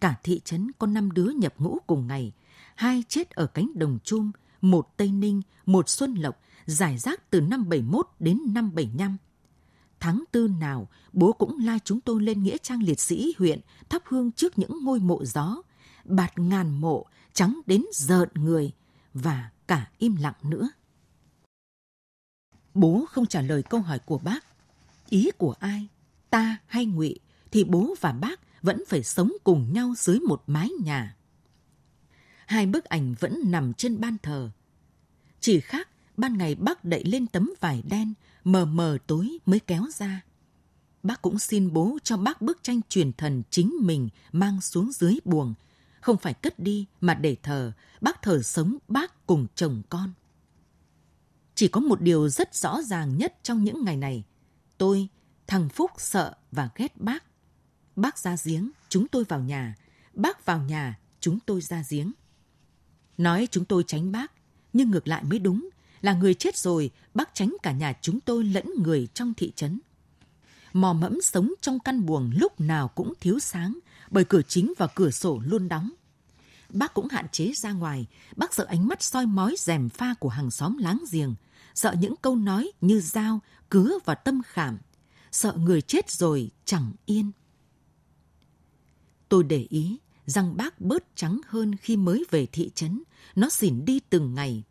Cả 0.00 0.14
thị 0.22 0.40
trấn 0.44 0.72
có 0.78 0.86
năm 0.86 1.12
đứa 1.12 1.30
nhập 1.36 1.54
ngũ 1.58 1.78
cùng 1.86 2.06
ngày, 2.06 2.32
hai 2.74 3.04
chết 3.08 3.30
ở 3.30 3.46
cánh 3.46 3.70
đồng 3.74 3.98
chum, 4.04 4.30
một 4.60 4.96
Tây 4.96 5.08
Ninh, 5.08 5.42
một 5.66 5.88
Xuân 5.88 6.14
Lộc, 6.14 6.40
giải 6.66 6.98
rác 6.98 7.30
từ 7.30 7.40
năm 7.40 7.68
71 7.68 8.08
đến 8.20 8.40
năm 8.46 8.74
75. 8.74 9.16
Tháng 10.00 10.24
tư 10.32 10.48
nào, 10.60 10.88
bố 11.12 11.32
cũng 11.32 11.58
lai 11.58 11.78
chúng 11.84 12.00
tôi 12.00 12.22
lên 12.22 12.42
Nghĩa 12.42 12.56
Trang 12.58 12.82
Liệt 12.82 13.00
sĩ 13.00 13.34
huyện 13.38 13.60
thắp 13.88 14.02
hương 14.06 14.32
trước 14.32 14.58
những 14.58 14.84
ngôi 14.84 15.00
mộ 15.00 15.24
gió, 15.24 15.62
bạt 16.04 16.38
ngàn 16.38 16.80
mộ, 16.80 17.06
trắng 17.32 17.60
đến 17.66 17.84
rợn 17.92 18.28
người 18.34 18.72
và 19.14 19.50
cả 19.66 19.90
im 19.98 20.16
lặng 20.16 20.34
nữa. 20.42 20.68
Bố 22.74 23.04
không 23.10 23.26
trả 23.26 23.40
lời 23.40 23.62
câu 23.62 23.80
hỏi 23.80 23.98
của 23.98 24.18
bác. 24.18 24.44
Ý 25.08 25.30
của 25.38 25.54
ai, 25.60 25.88
ta 26.30 26.56
hay 26.66 26.86
ngụy 26.86 27.18
thì 27.50 27.64
bố 27.64 27.94
và 28.00 28.12
bác 28.12 28.40
vẫn 28.62 28.82
phải 28.88 29.02
sống 29.02 29.32
cùng 29.44 29.72
nhau 29.72 29.94
dưới 29.96 30.20
một 30.20 30.42
mái 30.46 30.70
nhà. 30.84 31.16
Hai 32.46 32.66
bức 32.66 32.84
ảnh 32.84 33.14
vẫn 33.20 33.40
nằm 33.44 33.74
trên 33.74 34.00
ban 34.00 34.16
thờ. 34.22 34.50
Chỉ 35.40 35.60
khác, 35.60 35.88
ban 36.16 36.38
ngày 36.38 36.54
bác 36.54 36.84
đậy 36.84 37.04
lên 37.04 37.26
tấm 37.26 37.50
vải 37.60 37.82
đen, 37.82 38.14
mờ 38.44 38.64
mờ 38.64 38.98
tối 39.06 39.38
mới 39.46 39.60
kéo 39.60 39.86
ra. 39.94 40.24
Bác 41.02 41.22
cũng 41.22 41.38
xin 41.38 41.72
bố 41.72 41.98
cho 42.04 42.16
bác 42.16 42.42
bức 42.42 42.62
tranh 42.62 42.80
truyền 42.88 43.12
thần 43.12 43.42
chính 43.50 43.74
mình 43.80 44.08
mang 44.32 44.60
xuống 44.60 44.92
dưới 44.92 45.18
buồng 45.24 45.54
không 46.04 46.16
phải 46.16 46.34
cất 46.34 46.58
đi 46.58 46.86
mà 47.00 47.14
để 47.14 47.36
thờ, 47.42 47.72
bác 48.00 48.22
thờ 48.22 48.42
sống 48.42 48.76
bác 48.88 49.26
cùng 49.26 49.46
chồng 49.54 49.82
con. 49.88 50.12
Chỉ 51.54 51.68
có 51.68 51.80
một 51.80 52.00
điều 52.00 52.28
rất 52.28 52.54
rõ 52.54 52.82
ràng 52.82 53.18
nhất 53.18 53.34
trong 53.42 53.64
những 53.64 53.84
ngày 53.84 53.96
này. 53.96 54.24
Tôi, 54.78 55.08
thằng 55.46 55.68
Phúc 55.68 55.90
sợ 55.98 56.34
và 56.52 56.68
ghét 56.76 56.96
bác. 56.96 57.24
Bác 57.96 58.18
ra 58.18 58.36
giếng, 58.44 58.70
chúng 58.88 59.08
tôi 59.08 59.24
vào 59.24 59.40
nhà. 59.40 59.74
Bác 60.14 60.46
vào 60.46 60.62
nhà, 60.62 60.98
chúng 61.20 61.38
tôi 61.46 61.60
ra 61.60 61.84
giếng. 61.88 62.12
Nói 63.18 63.48
chúng 63.50 63.64
tôi 63.64 63.84
tránh 63.86 64.12
bác, 64.12 64.32
nhưng 64.72 64.90
ngược 64.90 65.08
lại 65.08 65.24
mới 65.24 65.38
đúng. 65.38 65.68
Là 66.00 66.12
người 66.14 66.34
chết 66.34 66.56
rồi, 66.56 66.90
bác 67.14 67.34
tránh 67.34 67.56
cả 67.62 67.72
nhà 67.72 67.92
chúng 68.00 68.20
tôi 68.20 68.44
lẫn 68.44 68.66
người 68.82 69.08
trong 69.14 69.34
thị 69.34 69.52
trấn. 69.56 69.80
Mò 70.74 70.92
mẫm 70.92 71.20
sống 71.22 71.52
trong 71.60 71.78
căn 71.80 72.06
buồng 72.06 72.30
lúc 72.34 72.60
nào 72.60 72.88
cũng 72.88 73.12
thiếu 73.20 73.38
sáng, 73.38 73.78
bởi 74.10 74.24
cửa 74.24 74.42
chính 74.48 74.72
và 74.78 74.86
cửa 74.86 75.10
sổ 75.10 75.42
luôn 75.44 75.68
đóng. 75.68 75.90
Bác 76.68 76.94
cũng 76.94 77.08
hạn 77.08 77.26
chế 77.32 77.52
ra 77.54 77.72
ngoài, 77.72 78.06
bác 78.36 78.54
sợ 78.54 78.64
ánh 78.64 78.88
mắt 78.88 79.02
soi 79.02 79.26
mói 79.26 79.54
rèm 79.58 79.88
pha 79.88 80.14
của 80.14 80.28
hàng 80.28 80.50
xóm 80.50 80.76
láng 80.78 81.04
giềng, 81.12 81.34
sợ 81.74 81.94
những 82.00 82.14
câu 82.22 82.36
nói 82.36 82.72
như 82.80 83.00
dao, 83.00 83.40
cứa 83.70 83.98
và 84.04 84.14
tâm 84.14 84.42
khảm, 84.46 84.78
sợ 85.32 85.52
người 85.52 85.82
chết 85.82 86.10
rồi 86.10 86.50
chẳng 86.64 86.92
yên. 87.06 87.30
Tôi 89.28 89.44
để 89.44 89.66
ý, 89.70 89.98
rằng 90.26 90.56
bác 90.56 90.80
bớt 90.80 91.16
trắng 91.16 91.40
hơn 91.46 91.76
khi 91.76 91.96
mới 91.96 92.24
về 92.30 92.46
thị 92.46 92.70
trấn, 92.74 93.02
nó 93.34 93.48
xỉn 93.48 93.84
đi 93.84 94.00
từng 94.10 94.34
ngày. 94.34 94.62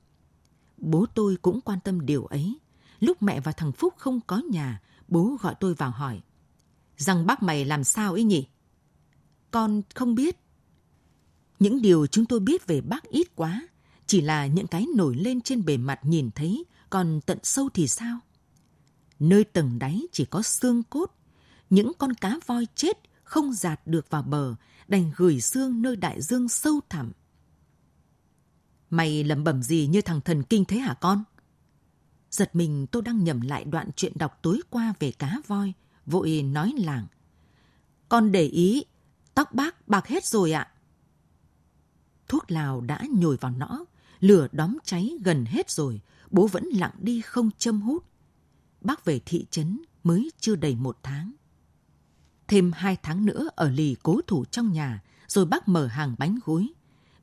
Bố 0.77 1.05
tôi 1.13 1.37
cũng 1.41 1.61
quan 1.61 1.79
tâm 1.79 2.05
điều 2.05 2.25
ấy. 2.25 2.59
Lúc 2.99 3.21
mẹ 3.21 3.39
và 3.39 3.51
thằng 3.51 3.71
Phúc 3.71 3.93
không 3.97 4.19
có 4.27 4.41
nhà, 4.51 4.81
bố 5.07 5.37
gọi 5.41 5.55
tôi 5.59 5.73
vào 5.73 5.91
hỏi. 5.91 6.21
Rằng 6.97 7.25
bác 7.25 7.43
mày 7.43 7.65
làm 7.65 7.83
sao 7.83 8.13
ấy 8.13 8.23
nhỉ? 8.23 8.47
Con 9.51 9.81
không 9.95 10.15
biết. 10.15 10.37
Những 11.59 11.81
điều 11.81 12.07
chúng 12.07 12.25
tôi 12.25 12.39
biết 12.39 12.67
về 12.67 12.81
bác 12.81 13.03
ít 13.03 13.35
quá, 13.35 13.67
chỉ 14.07 14.21
là 14.21 14.45
những 14.45 14.67
cái 14.67 14.85
nổi 14.95 15.15
lên 15.15 15.41
trên 15.41 15.65
bề 15.65 15.77
mặt 15.77 15.99
nhìn 16.03 16.31
thấy, 16.35 16.65
còn 16.89 17.21
tận 17.25 17.37
sâu 17.43 17.69
thì 17.73 17.87
sao? 17.87 18.19
Nơi 19.19 19.43
tầng 19.43 19.79
đáy 19.79 20.01
chỉ 20.11 20.25
có 20.25 20.41
xương 20.41 20.83
cốt, 20.83 21.11
những 21.69 21.91
con 21.97 22.13
cá 22.13 22.37
voi 22.45 22.67
chết 22.75 22.97
không 23.23 23.53
giạt 23.53 23.81
được 23.87 24.09
vào 24.09 24.23
bờ, 24.23 24.55
đành 24.87 25.11
gửi 25.15 25.41
xương 25.41 25.81
nơi 25.81 25.95
đại 25.95 26.21
dương 26.21 26.49
sâu 26.49 26.79
thẳm. 26.89 27.11
Mày 28.89 29.23
lẩm 29.23 29.43
bẩm 29.43 29.63
gì 29.63 29.87
như 29.87 30.01
thằng 30.01 30.21
thần 30.21 30.43
kinh 30.43 30.65
thế 30.65 30.77
hả 30.77 30.93
con? 31.01 31.23
Giật 32.33 32.55
mình 32.55 32.87
tôi 32.87 33.01
đang 33.01 33.23
nhầm 33.23 33.41
lại 33.41 33.63
đoạn 33.63 33.89
chuyện 33.95 34.13
đọc 34.15 34.39
tối 34.41 34.61
qua 34.69 34.93
về 34.99 35.11
cá 35.11 35.37
voi, 35.47 35.73
vội 36.05 36.41
nói 36.41 36.73
làng. 36.77 37.07
Con 38.09 38.31
để 38.31 38.43
ý 38.43 38.85
Tóc 39.33 39.53
bác 39.53 39.87
bạc 39.87 40.07
hết 40.07 40.25
rồi 40.25 40.51
ạ. 40.51 40.71
Thuốc 42.27 42.51
lào 42.51 42.81
đã 42.81 43.01
nhồi 43.09 43.37
vào 43.37 43.51
nõ, 43.51 43.79
lửa 44.19 44.47
đóm 44.51 44.77
cháy 44.83 45.11
gần 45.23 45.45
hết 45.45 45.71
rồi, 45.71 46.01
bố 46.31 46.47
vẫn 46.47 46.65
lặng 46.65 46.93
đi 46.99 47.21
không 47.21 47.49
châm 47.57 47.81
hút. 47.81 48.05
Bác 48.81 49.05
về 49.05 49.19
thị 49.25 49.45
trấn 49.51 49.81
mới 50.03 50.31
chưa 50.39 50.55
đầy 50.55 50.75
một 50.75 50.97
tháng. 51.03 51.33
Thêm 52.47 52.71
hai 52.71 52.97
tháng 53.03 53.25
nữa 53.25 53.49
ở 53.55 53.69
lì 53.69 53.95
cố 54.03 54.21
thủ 54.27 54.45
trong 54.45 54.71
nhà, 54.71 55.03
rồi 55.27 55.45
bác 55.45 55.67
mở 55.67 55.87
hàng 55.87 56.15
bánh 56.17 56.39
gối. 56.45 56.67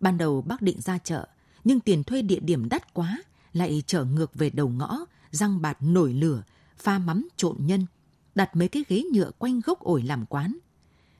Ban 0.00 0.18
đầu 0.18 0.42
bác 0.42 0.62
định 0.62 0.80
ra 0.80 0.98
chợ, 0.98 1.28
nhưng 1.64 1.80
tiền 1.80 2.04
thuê 2.04 2.22
địa 2.22 2.40
điểm 2.40 2.68
đắt 2.68 2.94
quá, 2.94 3.22
lại 3.52 3.82
trở 3.86 4.04
ngược 4.04 4.34
về 4.34 4.50
đầu 4.50 4.68
ngõ, 4.68 4.98
răng 5.30 5.62
bạt 5.62 5.78
nổi 5.80 6.12
lửa, 6.12 6.42
pha 6.76 6.98
mắm 6.98 7.28
trộn 7.36 7.56
nhân, 7.60 7.86
đặt 8.34 8.56
mấy 8.56 8.68
cái 8.68 8.84
ghế 8.88 9.02
nhựa 9.12 9.30
quanh 9.38 9.60
gốc 9.60 9.80
ổi 9.80 10.02
làm 10.02 10.26
quán. 10.26 10.56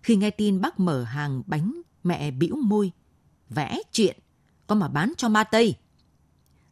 Khi 0.02 0.16
nghe 0.16 0.30
tin 0.30 0.60
bác 0.60 0.80
mở 0.80 1.04
hàng 1.04 1.42
bánh, 1.46 1.82
mẹ 2.04 2.30
bĩu 2.30 2.56
môi. 2.56 2.92
Vẽ 3.48 3.78
chuyện, 3.92 4.18
có 4.66 4.74
mà 4.74 4.88
bán 4.88 5.12
cho 5.16 5.28
ma 5.28 5.44
Tây. 5.44 5.76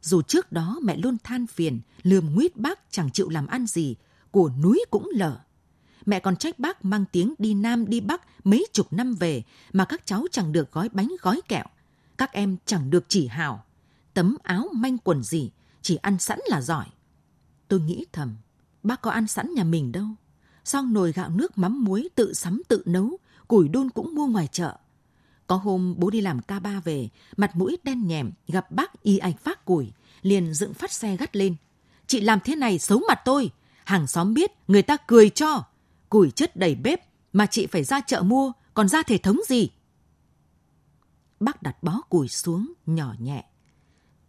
Dù 0.03 0.23
trước 0.23 0.53
đó 0.53 0.79
mẹ 0.83 0.97
luôn 0.97 1.17
than 1.25 1.47
phiền, 1.47 1.81
lườm 2.03 2.35
nguyết 2.35 2.57
bác 2.57 2.81
chẳng 2.91 3.11
chịu 3.11 3.29
làm 3.29 3.47
ăn 3.47 3.67
gì, 3.67 3.97
của 4.31 4.51
núi 4.63 4.85
cũng 4.91 5.11
lở. 5.15 5.41
Mẹ 6.07 6.21
còn 6.21 6.37
trách 6.37 6.59
bác 6.59 6.85
mang 6.85 7.05
tiếng 7.13 7.35
đi 7.39 7.55
Nam 7.55 7.87
đi 7.89 8.01
Bắc 8.01 8.23
mấy 8.45 8.67
chục 8.73 8.93
năm 8.93 9.15
về 9.15 9.43
mà 9.73 9.85
các 9.85 10.07
cháu 10.07 10.27
chẳng 10.33 10.53
được 10.53 10.73
gói 10.73 10.89
bánh 10.89 11.13
gói 11.23 11.41
kẹo. 11.49 11.65
Các 12.19 12.33
em 12.33 12.57
chẳng 12.67 12.91
được 12.91 13.05
chỉ 13.09 13.27
hào. 13.27 13.65
Tấm 14.19 14.37
áo 14.43 14.69
manh 14.73 14.99
quần 14.99 15.23
gì, 15.23 15.51
chỉ 15.83 15.97
ăn 15.97 16.19
sẵn 16.19 16.39
là 16.47 16.61
giỏi. 16.61 16.87
Tôi 17.69 17.81
nghĩ 17.81 18.07
thầm, 18.13 18.37
bác 18.83 19.03
có 19.03 19.11
ăn 19.11 19.27
sẵn 19.27 19.55
nhà 19.55 19.65
mình 19.65 19.93
đâu. 19.93 20.07
Xong 20.65 20.93
nồi 20.93 21.13
gạo 21.13 21.31
nước 21.31 21.59
mắm 21.59 21.85
muối 21.85 22.09
tự 22.15 22.33
sắm 22.33 22.63
tự 22.69 22.83
nấu, 22.87 23.19
củi 23.49 23.69
đun 23.69 23.91
cũng 23.91 24.15
mua 24.15 24.27
ngoài 24.27 24.49
chợ. 24.53 24.77
Có 25.47 25.57
hôm 25.57 25.95
bố 25.99 26.11
đi 26.11 26.21
làm 26.21 26.41
ca 26.41 26.61
ba 26.61 26.81
về, 26.81 27.09
mặt 27.37 27.57
mũi 27.57 27.77
đen 27.83 28.07
nhèm, 28.07 28.31
gặp 28.49 28.71
bác 28.71 29.03
y 29.03 29.19
ạch 29.19 29.41
phát 29.41 29.65
củi, 29.65 29.93
liền 30.23 30.55
dựng 30.55 30.75
phát 30.75 30.93
xe 30.93 31.17
gắt 31.17 31.37
lên. 31.37 31.57
Chị 32.07 32.21
làm 32.21 32.39
thế 32.45 32.57
này 32.57 32.79
xấu 32.79 33.01
mặt 33.09 33.21
tôi, 33.25 33.51
hàng 33.85 34.07
xóm 34.07 34.35
biết, 34.35 34.53
người 34.69 34.83
ta 34.83 34.97
cười 35.07 35.31
cho. 35.31 35.65
Củi 36.09 36.31
chất 36.31 36.57
đầy 36.57 36.75
bếp, 36.75 37.01
mà 37.33 37.47
chị 37.47 37.67
phải 37.67 37.85
ra 37.85 38.01
chợ 38.01 38.23
mua, 38.23 38.53
còn 38.75 38.89
ra 38.89 39.03
thể 39.03 39.19
thống 39.19 39.41
gì? 39.49 39.69
Bác 41.41 41.63
đặt 41.63 41.83
bó 41.83 42.01
củi 42.09 42.29
xuống, 42.29 42.73
nhỏ 42.87 43.15
nhẹ. 43.19 43.48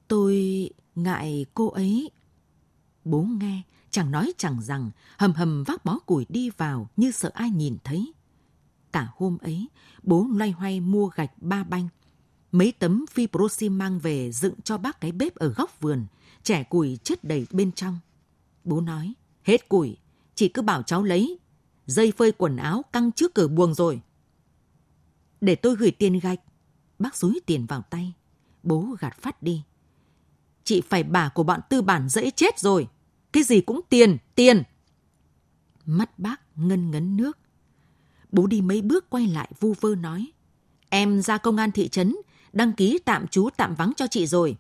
Tôi 0.09 0.69
ngại 0.95 1.45
cô 1.53 1.69
ấy. 1.69 2.11
Bố 3.05 3.21
nghe, 3.21 3.61
chẳng 3.89 4.11
nói 4.11 4.33
chẳng 4.37 4.61
rằng, 4.61 4.91
hầm 5.17 5.33
hầm 5.33 5.63
vác 5.63 5.85
bó 5.85 5.99
củi 5.99 6.25
đi 6.29 6.49
vào 6.49 6.89
như 6.97 7.11
sợ 7.11 7.31
ai 7.33 7.49
nhìn 7.49 7.77
thấy. 7.83 8.13
Cả 8.91 9.07
hôm 9.15 9.37
ấy, 9.37 9.67
bố 10.03 10.27
loay 10.33 10.51
hoay 10.51 10.79
mua 10.79 11.09
gạch 11.15 11.31
ba 11.41 11.63
banh. 11.63 11.87
Mấy 12.51 12.71
tấm 12.71 13.05
fibrosi 13.15 13.71
mang 13.71 13.99
về 13.99 14.31
dựng 14.31 14.61
cho 14.63 14.77
bác 14.77 15.01
cái 15.01 15.11
bếp 15.11 15.35
ở 15.35 15.47
góc 15.47 15.79
vườn, 15.81 16.05
trẻ 16.43 16.63
củi 16.63 16.97
chất 17.03 17.23
đầy 17.23 17.47
bên 17.51 17.71
trong. 17.71 17.99
Bố 18.63 18.81
nói, 18.81 19.13
hết 19.43 19.69
củi, 19.69 19.97
chị 20.35 20.47
cứ 20.49 20.61
bảo 20.61 20.83
cháu 20.83 21.03
lấy. 21.03 21.39
Dây 21.85 22.13
phơi 22.17 22.31
quần 22.31 22.57
áo 22.57 22.83
căng 22.93 23.11
trước 23.11 23.35
cửa 23.35 23.47
buồng 23.47 23.73
rồi. 23.73 24.01
Để 25.41 25.55
tôi 25.55 25.75
gửi 25.75 25.91
tiền 25.91 26.19
gạch. 26.19 26.39
Bác 26.99 27.15
rúi 27.15 27.39
tiền 27.45 27.65
vào 27.65 27.81
tay. 27.81 28.13
Bố 28.63 28.95
gạt 28.99 29.17
phát 29.17 29.43
đi. 29.43 29.63
Chị 30.69 30.81
phải 30.89 31.03
bà 31.03 31.29
của 31.29 31.43
bọn 31.43 31.59
tư 31.69 31.81
bản 31.81 32.09
dễ 32.09 32.31
chết 32.31 32.59
rồi. 32.59 32.87
Cái 33.31 33.43
gì 33.43 33.61
cũng 33.61 33.81
tiền, 33.89 34.17
tiền. 34.35 34.63
Mắt 35.85 36.19
bác 36.19 36.41
ngân 36.55 36.91
ngấn 36.91 37.17
nước. 37.17 37.37
Bố 38.31 38.47
đi 38.47 38.61
mấy 38.61 38.81
bước 38.81 39.09
quay 39.09 39.27
lại 39.27 39.51
vu 39.59 39.73
vơ 39.81 39.95
nói. 39.95 40.31
Em 40.89 41.21
ra 41.21 41.37
công 41.37 41.57
an 41.57 41.71
thị 41.71 41.87
trấn, 41.87 42.15
đăng 42.53 42.73
ký 42.73 42.99
tạm 43.05 43.27
trú 43.27 43.49
tạm 43.57 43.75
vắng 43.75 43.91
cho 43.97 44.07
chị 44.07 44.27
rồi. 44.27 44.57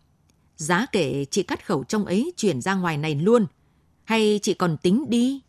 Giá 0.55 0.85
kể 0.91 1.25
chị 1.31 1.43
cắt 1.43 1.65
khẩu 1.65 1.83
trong 1.83 2.05
ấy 2.05 2.33
chuyển 2.37 2.61
ra 2.61 2.75
ngoài 2.75 2.97
này 2.97 3.15
luôn. 3.15 3.45
Hay 4.03 4.39
chị 4.43 4.53
còn 4.53 4.77
tính 4.77 5.05
đi? 5.09 5.41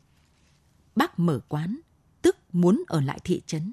Bác 0.96 1.18
mở 1.18 1.40
quán, 1.48 1.80
tức 2.22 2.36
muốn 2.52 2.84
ở 2.86 3.00
lại 3.00 3.18
thị 3.24 3.42
trấn. 3.46 3.72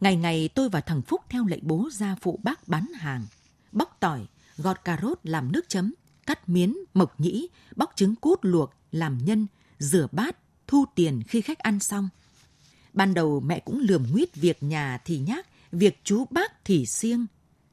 Ngày 0.00 0.16
ngày 0.16 0.48
tôi 0.54 0.68
và 0.68 0.80
thằng 0.80 1.02
Phúc 1.02 1.20
theo 1.28 1.44
lệnh 1.44 1.66
bố 1.66 1.88
ra 1.92 2.16
phụ 2.20 2.40
bác 2.42 2.68
bán 2.68 2.86
hàng. 2.94 3.26
Bóc 3.72 3.96
tỏi, 4.00 4.26
gọt 4.58 4.84
cà 4.84 4.98
rốt 5.02 5.18
làm 5.22 5.52
nước 5.52 5.68
chấm, 5.68 5.94
cắt 6.26 6.48
miến, 6.48 6.74
mộc 6.94 7.20
nhĩ, 7.20 7.48
bóc 7.76 7.92
trứng 7.96 8.14
cút 8.16 8.38
luộc, 8.42 8.72
làm 8.92 9.18
nhân, 9.18 9.46
rửa 9.78 10.06
bát, 10.12 10.36
thu 10.66 10.84
tiền 10.94 11.22
khi 11.28 11.40
khách 11.40 11.58
ăn 11.58 11.80
xong. 11.80 12.08
Ban 12.92 13.14
đầu 13.14 13.40
mẹ 13.40 13.60
cũng 13.60 13.80
lườm 13.80 14.04
nguyết 14.10 14.36
việc 14.36 14.62
nhà 14.62 14.98
thì 15.04 15.18
nhác, 15.18 15.46
việc 15.72 16.00
chú 16.04 16.24
bác 16.30 16.64
thì 16.64 16.86
siêng. 16.86 17.26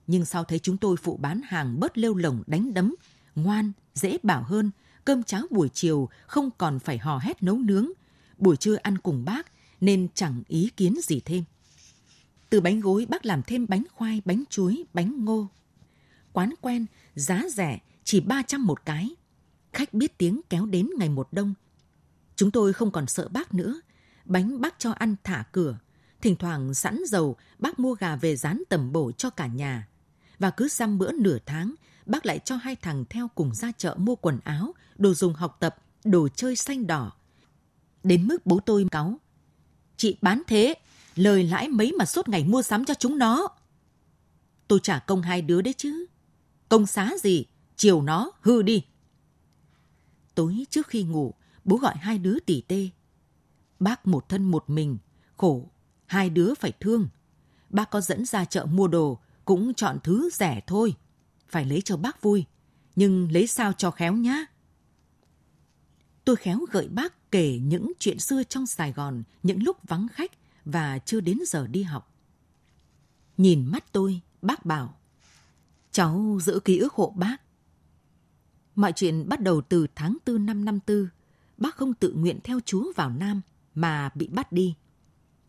Nhưng 0.07 0.25
sau 0.25 0.43
thấy 0.43 0.59
chúng 0.59 0.77
tôi 0.77 0.97
phụ 0.97 1.17
bán 1.17 1.41
hàng 1.45 1.79
bớt 1.79 1.97
lêu 1.97 2.15
lồng 2.15 2.43
đánh 2.47 2.73
đấm, 2.73 2.95
ngoan, 3.35 3.71
dễ 3.93 4.17
bảo 4.23 4.43
hơn, 4.43 4.71
cơm 5.05 5.23
cháo 5.23 5.41
buổi 5.49 5.69
chiều 5.73 6.09
không 6.27 6.49
còn 6.57 6.79
phải 6.79 6.97
hò 6.97 7.17
hét 7.17 7.43
nấu 7.43 7.57
nướng, 7.57 7.89
buổi 8.37 8.57
trưa 8.57 8.75
ăn 8.75 8.97
cùng 8.97 9.25
bác 9.25 9.47
nên 9.81 10.07
chẳng 10.13 10.43
ý 10.47 10.69
kiến 10.77 10.95
gì 11.03 11.21
thêm. 11.25 11.43
Từ 12.49 12.61
bánh 12.61 12.79
gối 12.79 13.05
bác 13.09 13.25
làm 13.25 13.41
thêm 13.43 13.65
bánh 13.69 13.83
khoai, 13.93 14.21
bánh 14.25 14.43
chuối, 14.49 14.83
bánh 14.93 15.25
ngô. 15.25 15.47
Quán 16.35 16.53
quen, 16.61 16.85
giá 17.15 17.43
rẻ, 17.49 17.79
chỉ 18.03 18.19
300 18.19 18.65
một 18.65 18.85
cái. 18.85 19.15
Khách 19.73 19.93
biết 19.93 20.17
tiếng 20.17 20.41
kéo 20.49 20.65
đến 20.65 20.89
ngày 20.97 21.09
một 21.09 21.27
đông. 21.31 21.53
Chúng 22.35 22.51
tôi 22.51 22.73
không 22.73 22.91
còn 22.91 23.07
sợ 23.07 23.27
bác 23.27 23.53
nữa. 23.53 23.81
Bánh 24.25 24.61
bác 24.61 24.79
cho 24.79 24.91
ăn 24.91 25.15
thả 25.23 25.43
cửa. 25.51 25.77
Thỉnh 26.21 26.35
thoảng 26.35 26.73
sẵn 26.73 26.99
dầu, 27.07 27.35
bác 27.59 27.79
mua 27.79 27.93
gà 27.93 28.15
về 28.15 28.35
rán 28.35 28.63
tầm 28.69 28.91
bổ 28.91 29.11
cho 29.11 29.29
cả 29.29 29.47
nhà. 29.47 29.87
Và 30.39 30.49
cứ 30.49 30.67
xăm 30.67 30.97
bữa 30.97 31.11
nửa 31.11 31.37
tháng, 31.45 31.75
bác 32.05 32.25
lại 32.25 32.39
cho 32.39 32.55
hai 32.55 32.75
thằng 32.75 33.05
theo 33.09 33.27
cùng 33.35 33.55
ra 33.55 33.71
chợ 33.77 33.95
mua 33.97 34.15
quần 34.15 34.39
áo, 34.43 34.73
đồ 34.97 35.13
dùng 35.13 35.33
học 35.33 35.57
tập, 35.59 35.75
đồ 36.03 36.27
chơi 36.27 36.55
xanh 36.55 36.87
đỏ. 36.87 37.11
Đến 38.03 38.27
mức 38.27 38.45
bố 38.45 38.59
tôi 38.59 38.85
cáu. 38.91 39.19
Chị 39.97 40.17
bán 40.21 40.41
thế, 40.47 40.73
lời 41.15 41.43
lãi 41.43 41.69
mấy 41.69 41.91
mà 41.91 42.05
suốt 42.05 42.29
ngày 42.29 42.43
mua 42.43 42.61
sắm 42.61 42.85
cho 42.85 42.93
chúng 42.93 43.17
nó. 43.17 43.47
Tôi 44.67 44.79
trả 44.83 44.99
công 44.99 45.21
hai 45.21 45.41
đứa 45.41 45.61
đấy 45.61 45.73
chứ. 45.77 46.05
Công 46.69 46.85
xá 46.85 47.11
gì, 47.21 47.45
chiều 47.75 48.01
nó 48.01 48.31
hư 48.41 48.61
đi. 48.61 48.85
Tối 50.35 50.65
trước 50.69 50.87
khi 50.87 51.03
ngủ, 51.03 51.33
bố 51.63 51.77
gọi 51.77 51.95
hai 51.95 52.17
đứa 52.17 52.39
tỉ 52.39 52.61
tê. 52.61 52.89
Bác 53.79 54.07
một 54.07 54.29
thân 54.29 54.43
một 54.43 54.69
mình, 54.69 54.97
khổ, 55.37 55.69
hai 56.05 56.29
đứa 56.29 56.53
phải 56.59 56.71
thương. 56.79 57.07
Bác 57.69 57.89
có 57.89 58.01
dẫn 58.01 58.25
ra 58.25 58.45
chợ 58.45 58.65
mua 58.65 58.87
đồ, 58.87 59.19
cũng 59.45 59.73
chọn 59.73 59.97
thứ 60.03 60.29
rẻ 60.33 60.61
thôi. 60.67 60.95
Phải 61.47 61.65
lấy 61.65 61.81
cho 61.81 61.97
bác 61.97 62.21
vui, 62.21 62.45
nhưng 62.95 63.31
lấy 63.31 63.47
sao 63.47 63.73
cho 63.73 63.91
khéo 63.91 64.13
nhá. 64.13 64.45
Tôi 66.25 66.35
khéo 66.35 66.59
gợi 66.71 66.87
bác 66.87 67.31
kể 67.31 67.59
những 67.59 67.91
chuyện 67.99 68.19
xưa 68.19 68.43
trong 68.43 68.65
Sài 68.65 68.91
Gòn, 68.91 69.23
những 69.43 69.63
lúc 69.63 69.77
vắng 69.83 70.07
khách 70.11 70.31
và 70.65 70.99
chưa 70.99 71.21
đến 71.21 71.37
giờ 71.47 71.67
đi 71.67 71.83
học. 71.83 72.13
Nhìn 73.37 73.65
mắt 73.65 73.91
tôi, 73.91 74.21
bác 74.41 74.65
bảo, 74.65 74.97
cháu 75.95 76.37
giữ 76.41 76.59
ký 76.65 76.77
ức 76.77 76.93
hộ 76.93 77.13
bác. 77.15 77.37
Mọi 78.75 78.91
chuyện 78.91 79.29
bắt 79.29 79.41
đầu 79.41 79.61
từ 79.61 79.87
tháng 79.95 80.17
4 80.25 80.45
năm 80.45 80.65
54, 80.65 81.07
bác 81.57 81.75
không 81.75 81.93
tự 81.93 82.11
nguyện 82.11 82.39
theo 82.43 82.59
chúa 82.65 82.93
vào 82.95 83.09
Nam 83.09 83.41
mà 83.75 84.09
bị 84.15 84.27
bắt 84.27 84.51
đi. 84.51 84.75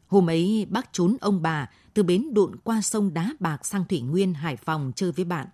Hôm 0.07 0.31
ấy 0.31 0.67
bác 0.71 0.93
trốn 0.93 1.17
ông 1.21 1.43
bà 1.43 1.71
từ 1.95 2.03
bến 2.03 2.35
đụn 2.35 2.57
qua 2.65 2.81
sông 2.83 3.15
Đá 3.15 3.33
Bạc 3.41 3.67
sang 3.67 3.85
Thủy 3.85 4.01
Nguyên, 4.01 4.35
Hải 4.35 4.57
Phòng 4.57 4.93
chơi 4.97 5.13
với 5.13 5.25
bạn. 5.25 5.47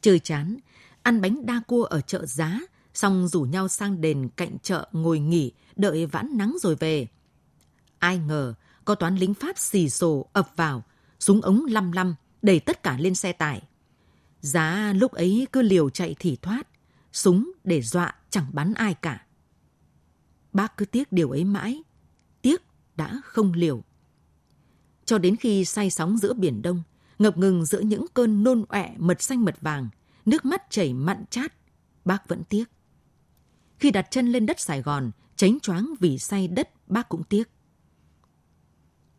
Chơi 0.00 0.18
chán, 0.18 0.56
ăn 1.02 1.20
bánh 1.20 1.46
đa 1.46 1.60
cua 1.66 1.84
ở 1.84 2.00
chợ 2.00 2.26
giá, 2.26 2.60
xong 2.94 3.28
rủ 3.28 3.42
nhau 3.42 3.68
sang 3.68 4.00
đền 4.00 4.28
cạnh 4.36 4.58
chợ 4.62 4.88
ngồi 4.92 5.18
nghỉ, 5.18 5.52
đợi 5.76 6.06
vãn 6.06 6.36
nắng 6.36 6.56
rồi 6.60 6.76
về. 6.76 7.06
Ai 7.98 8.18
ngờ, 8.18 8.54
có 8.84 8.94
toán 8.94 9.16
lính 9.16 9.34
Pháp 9.34 9.58
xì 9.58 9.90
xồ 9.90 10.26
ập 10.32 10.52
vào, 10.56 10.82
súng 11.20 11.40
ống 11.40 11.64
lăm 11.68 11.92
lăm, 11.92 12.14
đẩy 12.42 12.60
tất 12.60 12.82
cả 12.82 12.96
lên 12.98 13.14
xe 13.14 13.32
tải. 13.32 13.62
Giá 14.42 14.92
lúc 14.96 15.12
ấy 15.12 15.46
cứ 15.52 15.62
liều 15.62 15.90
chạy 15.90 16.16
thì 16.18 16.36
thoát, 16.36 16.68
súng 17.12 17.52
để 17.64 17.82
dọa 17.82 18.14
chẳng 18.30 18.46
bắn 18.52 18.74
ai 18.74 18.94
cả. 18.94 19.26
Bác 20.52 20.76
cứ 20.76 20.84
tiếc 20.84 21.12
điều 21.12 21.30
ấy 21.30 21.44
mãi, 21.44 21.82
tiếc 22.42 22.62
đã 22.96 23.20
không 23.24 23.52
liều. 23.52 23.82
Cho 25.04 25.18
đến 25.18 25.36
khi 25.36 25.64
say 25.64 25.90
sóng 25.90 26.18
giữa 26.18 26.32
Biển 26.32 26.62
Đông, 26.62 26.82
ngập 27.18 27.38
ngừng 27.38 27.64
giữa 27.64 27.80
những 27.80 28.06
cơn 28.14 28.44
nôn 28.44 28.64
ọe 28.68 28.94
mật 28.98 29.22
xanh 29.22 29.44
mật 29.44 29.60
vàng, 29.60 29.88
nước 30.26 30.44
mắt 30.44 30.62
chảy 30.70 30.94
mặn 30.94 31.24
chát, 31.30 31.52
bác 32.04 32.28
vẫn 32.28 32.42
tiếc. 32.48 32.64
Khi 33.78 33.90
đặt 33.90 34.06
chân 34.10 34.32
lên 34.32 34.46
đất 34.46 34.60
Sài 34.60 34.82
Gòn, 34.82 35.10
tránh 35.36 35.60
choáng 35.60 35.94
vì 36.00 36.18
say 36.18 36.48
đất 36.48 36.70
bác 36.86 37.08
cũng 37.08 37.22
tiếc. 37.24 37.50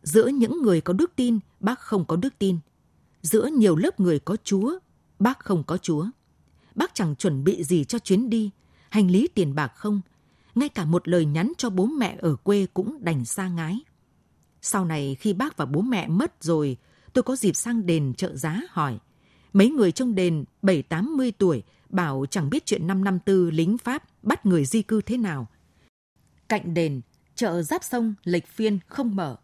Giữa 0.02 0.28
những 0.28 0.62
người 0.62 0.80
có 0.80 0.92
đức 0.92 1.12
tin, 1.16 1.38
bác 1.60 1.80
không 1.80 2.04
có 2.04 2.16
đức 2.16 2.38
tin. 2.38 2.58
Giữa 3.22 3.46
nhiều 3.46 3.76
lớp 3.76 4.00
người 4.00 4.18
có 4.18 4.36
Chúa, 4.44 4.78
bác 5.24 5.38
không 5.38 5.64
có 5.64 5.76
Chúa. 5.76 6.06
Bác 6.74 6.94
chẳng 6.94 7.16
chuẩn 7.16 7.44
bị 7.44 7.64
gì 7.64 7.84
cho 7.84 7.98
chuyến 7.98 8.30
đi, 8.30 8.50
hành 8.90 9.10
lý 9.10 9.28
tiền 9.34 9.54
bạc 9.54 9.72
không, 9.76 10.00
ngay 10.54 10.68
cả 10.68 10.84
một 10.84 11.08
lời 11.08 11.24
nhắn 11.24 11.52
cho 11.58 11.70
bố 11.70 11.86
mẹ 11.86 12.16
ở 12.20 12.36
quê 12.36 12.66
cũng 12.74 13.04
đành 13.04 13.24
xa 13.24 13.48
ngái. 13.48 13.80
Sau 14.62 14.84
này 14.84 15.16
khi 15.20 15.32
bác 15.32 15.56
và 15.56 15.64
bố 15.64 15.80
mẹ 15.80 16.08
mất 16.08 16.42
rồi, 16.42 16.76
tôi 17.12 17.22
có 17.22 17.36
dịp 17.36 17.56
sang 17.56 17.86
đền 17.86 18.14
trợ 18.14 18.36
giá 18.36 18.60
hỏi. 18.68 18.98
Mấy 19.52 19.70
người 19.70 19.92
trong 19.92 20.14
đền 20.14 20.44
7-80 20.62 21.32
tuổi 21.38 21.62
bảo 21.88 22.26
chẳng 22.30 22.50
biết 22.50 22.66
chuyện 22.66 22.86
năm 22.86 23.04
năm 23.04 23.18
tư 23.18 23.50
lính 23.50 23.78
Pháp 23.78 24.04
bắt 24.22 24.46
người 24.46 24.64
di 24.64 24.82
cư 24.82 25.00
thế 25.00 25.16
nào. 25.16 25.46
Cạnh 26.48 26.74
đền, 26.74 27.00
chợ 27.34 27.62
giáp 27.62 27.84
sông 27.84 28.14
lệch 28.24 28.46
phiên 28.46 28.78
không 28.86 29.16
mở. 29.16 29.36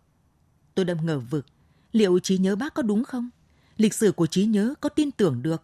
Tôi 0.75 0.85
đâm 0.85 1.07
ngờ 1.07 1.19
vực, 1.19 1.47
liệu 1.93 2.19
trí 2.19 2.39
nhớ 2.39 2.57
bác 2.57 2.75
có 2.75 2.83
đúng 2.83 3.05
không? 3.05 3.31
Lịch 3.77 3.95
sử 3.95 4.13
của 4.13 4.27
trí 4.27 4.45
nhớ 4.45 4.75
có 4.81 4.89
tin 4.89 5.11
tưởng 5.11 5.43
được? 5.43 5.63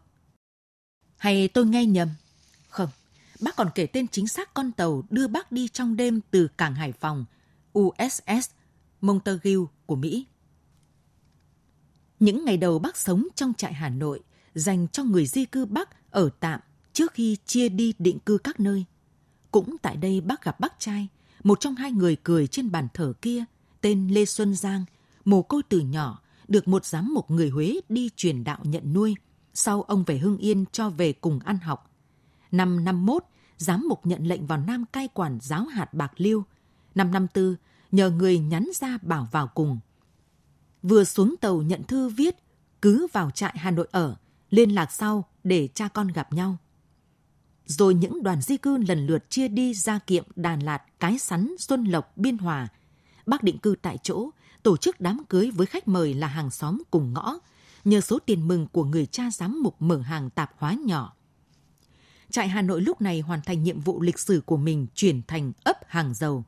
Hay 1.27 1.49
tôi 1.49 1.67
nghe 1.67 1.87
nhầm? 1.87 2.09
Không, 2.69 2.89
bác 3.41 3.57
còn 3.57 3.69
kể 3.75 3.87
tên 3.87 4.09
chính 4.09 4.29
xác 4.29 4.55
con 4.55 4.73
tàu 4.73 5.03
đưa 5.11 5.27
bác 5.27 5.53
đi 5.53 5.69
trong 5.69 5.97
đêm 5.97 6.21
từ 6.31 6.49
cảng 6.59 6.75
Hải 6.75 6.93
Phòng, 6.93 7.25
USS 7.79 8.51
Montague 9.01 9.53
của 9.87 9.97
Mỹ. 9.97 10.27
Những 12.21 12.45
ngày 12.45 12.57
đầu 12.57 12.79
bác 12.79 12.97
sống 12.97 13.29
trong 13.35 13.53
trại 13.55 13.73
Hà 13.75 13.89
Nội 13.89 14.21
dành 14.55 14.89
cho 14.89 15.05
người 15.05 15.27
di 15.27 15.45
cư 15.45 15.65
Bắc 15.65 16.11
ở 16.11 16.31
tạm 16.41 16.61
trước 16.93 17.13
khi 17.13 17.37
chia 17.47 17.69
đi 17.69 17.95
định 17.99 18.19
cư 18.19 18.39
các 18.39 18.61
nơi. 18.61 18.85
Cũng 19.51 19.77
tại 19.79 19.97
đây 19.97 20.21
bác 20.21 20.45
gặp 20.45 20.61
bác 20.61 20.81
trai, 20.81 21.09
một 21.45 21.61
trong 21.61 21.75
hai 21.75 21.93
người 21.93 22.17
cười 22.23 22.47
trên 22.47 22.71
bàn 22.71 22.89
thờ 22.95 23.13
kia, 23.23 23.45
tên 23.81 24.09
Lê 24.09 24.25
Xuân 24.25 24.55
Giang, 24.55 24.85
mồ 25.25 25.43
côi 25.43 25.63
từ 25.69 25.81
nhỏ, 25.81 26.23
được 26.49 26.69
một 26.69 26.85
giám 26.85 27.15
mục 27.15 27.31
người 27.31 27.49
Huế 27.49 27.81
đi 27.89 28.11
truyền 28.17 28.45
đạo 28.45 28.59
nhận 28.63 28.93
nuôi. 28.93 29.15
Sau 29.59 29.83
ông 29.83 30.05
về 30.05 30.19
Hưng 30.19 30.39
Yên 30.39 30.65
cho 30.73 30.91
về 30.91 31.13
cùng 31.13 31.41
ăn 31.45 31.59
học. 31.59 31.91
Năm 32.53 32.85
năm 32.85 33.07
mốt, 33.07 33.25
giám 33.57 33.89
mục 33.89 34.07
nhận 34.07 34.25
lệnh 34.27 34.47
vào 34.47 34.59
Nam 34.59 34.85
cai 34.93 35.09
quản 35.09 35.39
giáo 35.43 35.65
hạt 35.65 35.95
Bạc 35.95 36.13
Liêu. 36.17 36.45
Năm 36.95 37.11
năm 37.11 37.27
tư, 37.29 37.57
nhờ 37.93 38.11
người 38.11 38.39
nhắn 38.39 38.69
ra 38.75 38.99
bảo 39.03 39.29
vào 39.33 39.49
cùng. 39.55 39.79
Vừa 40.83 41.05
xuống 41.05 41.35
tàu 41.41 41.63
nhận 41.63 41.85
thư 41.85 42.09
viết, 42.09 42.37
cứ 42.83 43.07
vào 43.13 43.31
trại 43.31 43.55
Hà 43.59 43.71
Nội 43.71 43.89
ở, 43.91 44.17
liên 44.51 44.71
lạc 44.71 44.93
sau 44.93 45.25
để 45.45 45.69
cha 45.75 45.89
con 45.89 46.09
gặp 46.09 46.33
nhau. 46.33 46.57
Rồi 47.67 47.95
những 47.95 48.23
đoàn 48.23 48.41
di 48.41 48.57
cư 48.57 48.77
lần 48.77 49.07
lượt 49.07 49.31
chia 49.31 49.49
đi 49.49 49.75
ra 49.75 49.99
kiệm 49.99 50.25
Đà 50.37 50.59
Lạt, 50.63 50.83
Cái 51.01 51.19
Sắn, 51.19 51.55
Xuân 51.59 51.85
Lộc, 51.85 52.17
Biên 52.17 52.39
Hòa. 52.39 52.69
Bác 53.27 53.43
định 53.43 53.59
cư 53.59 53.75
tại 53.83 53.99
chỗ, 54.03 54.31
tổ 54.63 54.77
chức 54.77 55.01
đám 55.01 55.25
cưới 55.29 55.51
với 55.51 55.67
khách 55.67 55.89
mời 55.89 56.15
là 56.15 56.27
hàng 56.27 56.51
xóm 56.51 56.83
cùng 56.91 57.13
ngõ, 57.13 57.39
nhờ 57.87 58.01
số 58.01 58.19
tiền 58.19 58.49
mừng 58.49 58.67
của 58.67 58.85
người 58.85 59.07
cha 59.07 59.31
giám 59.31 59.63
mục 59.63 59.83
mở 59.83 60.01
hàng 60.01 60.31
tạp 60.31 60.53
hóa 60.59 60.77
nhỏ. 60.85 61.17
Trại 62.31 62.49
Hà 62.49 62.63
Nội 62.63 62.83
lúc 62.83 63.01
này 63.01 63.21
hoàn 63.21 63.41
thành 63.43 63.63
nhiệm 63.63 63.81
vụ 63.81 64.01
lịch 64.03 64.19
sử 64.19 64.43
của 64.47 64.57
mình 64.57 64.87
chuyển 64.95 65.23
thành 65.27 65.53
ấp 65.65 65.77
hàng 65.87 66.15
dầu. 66.15 66.45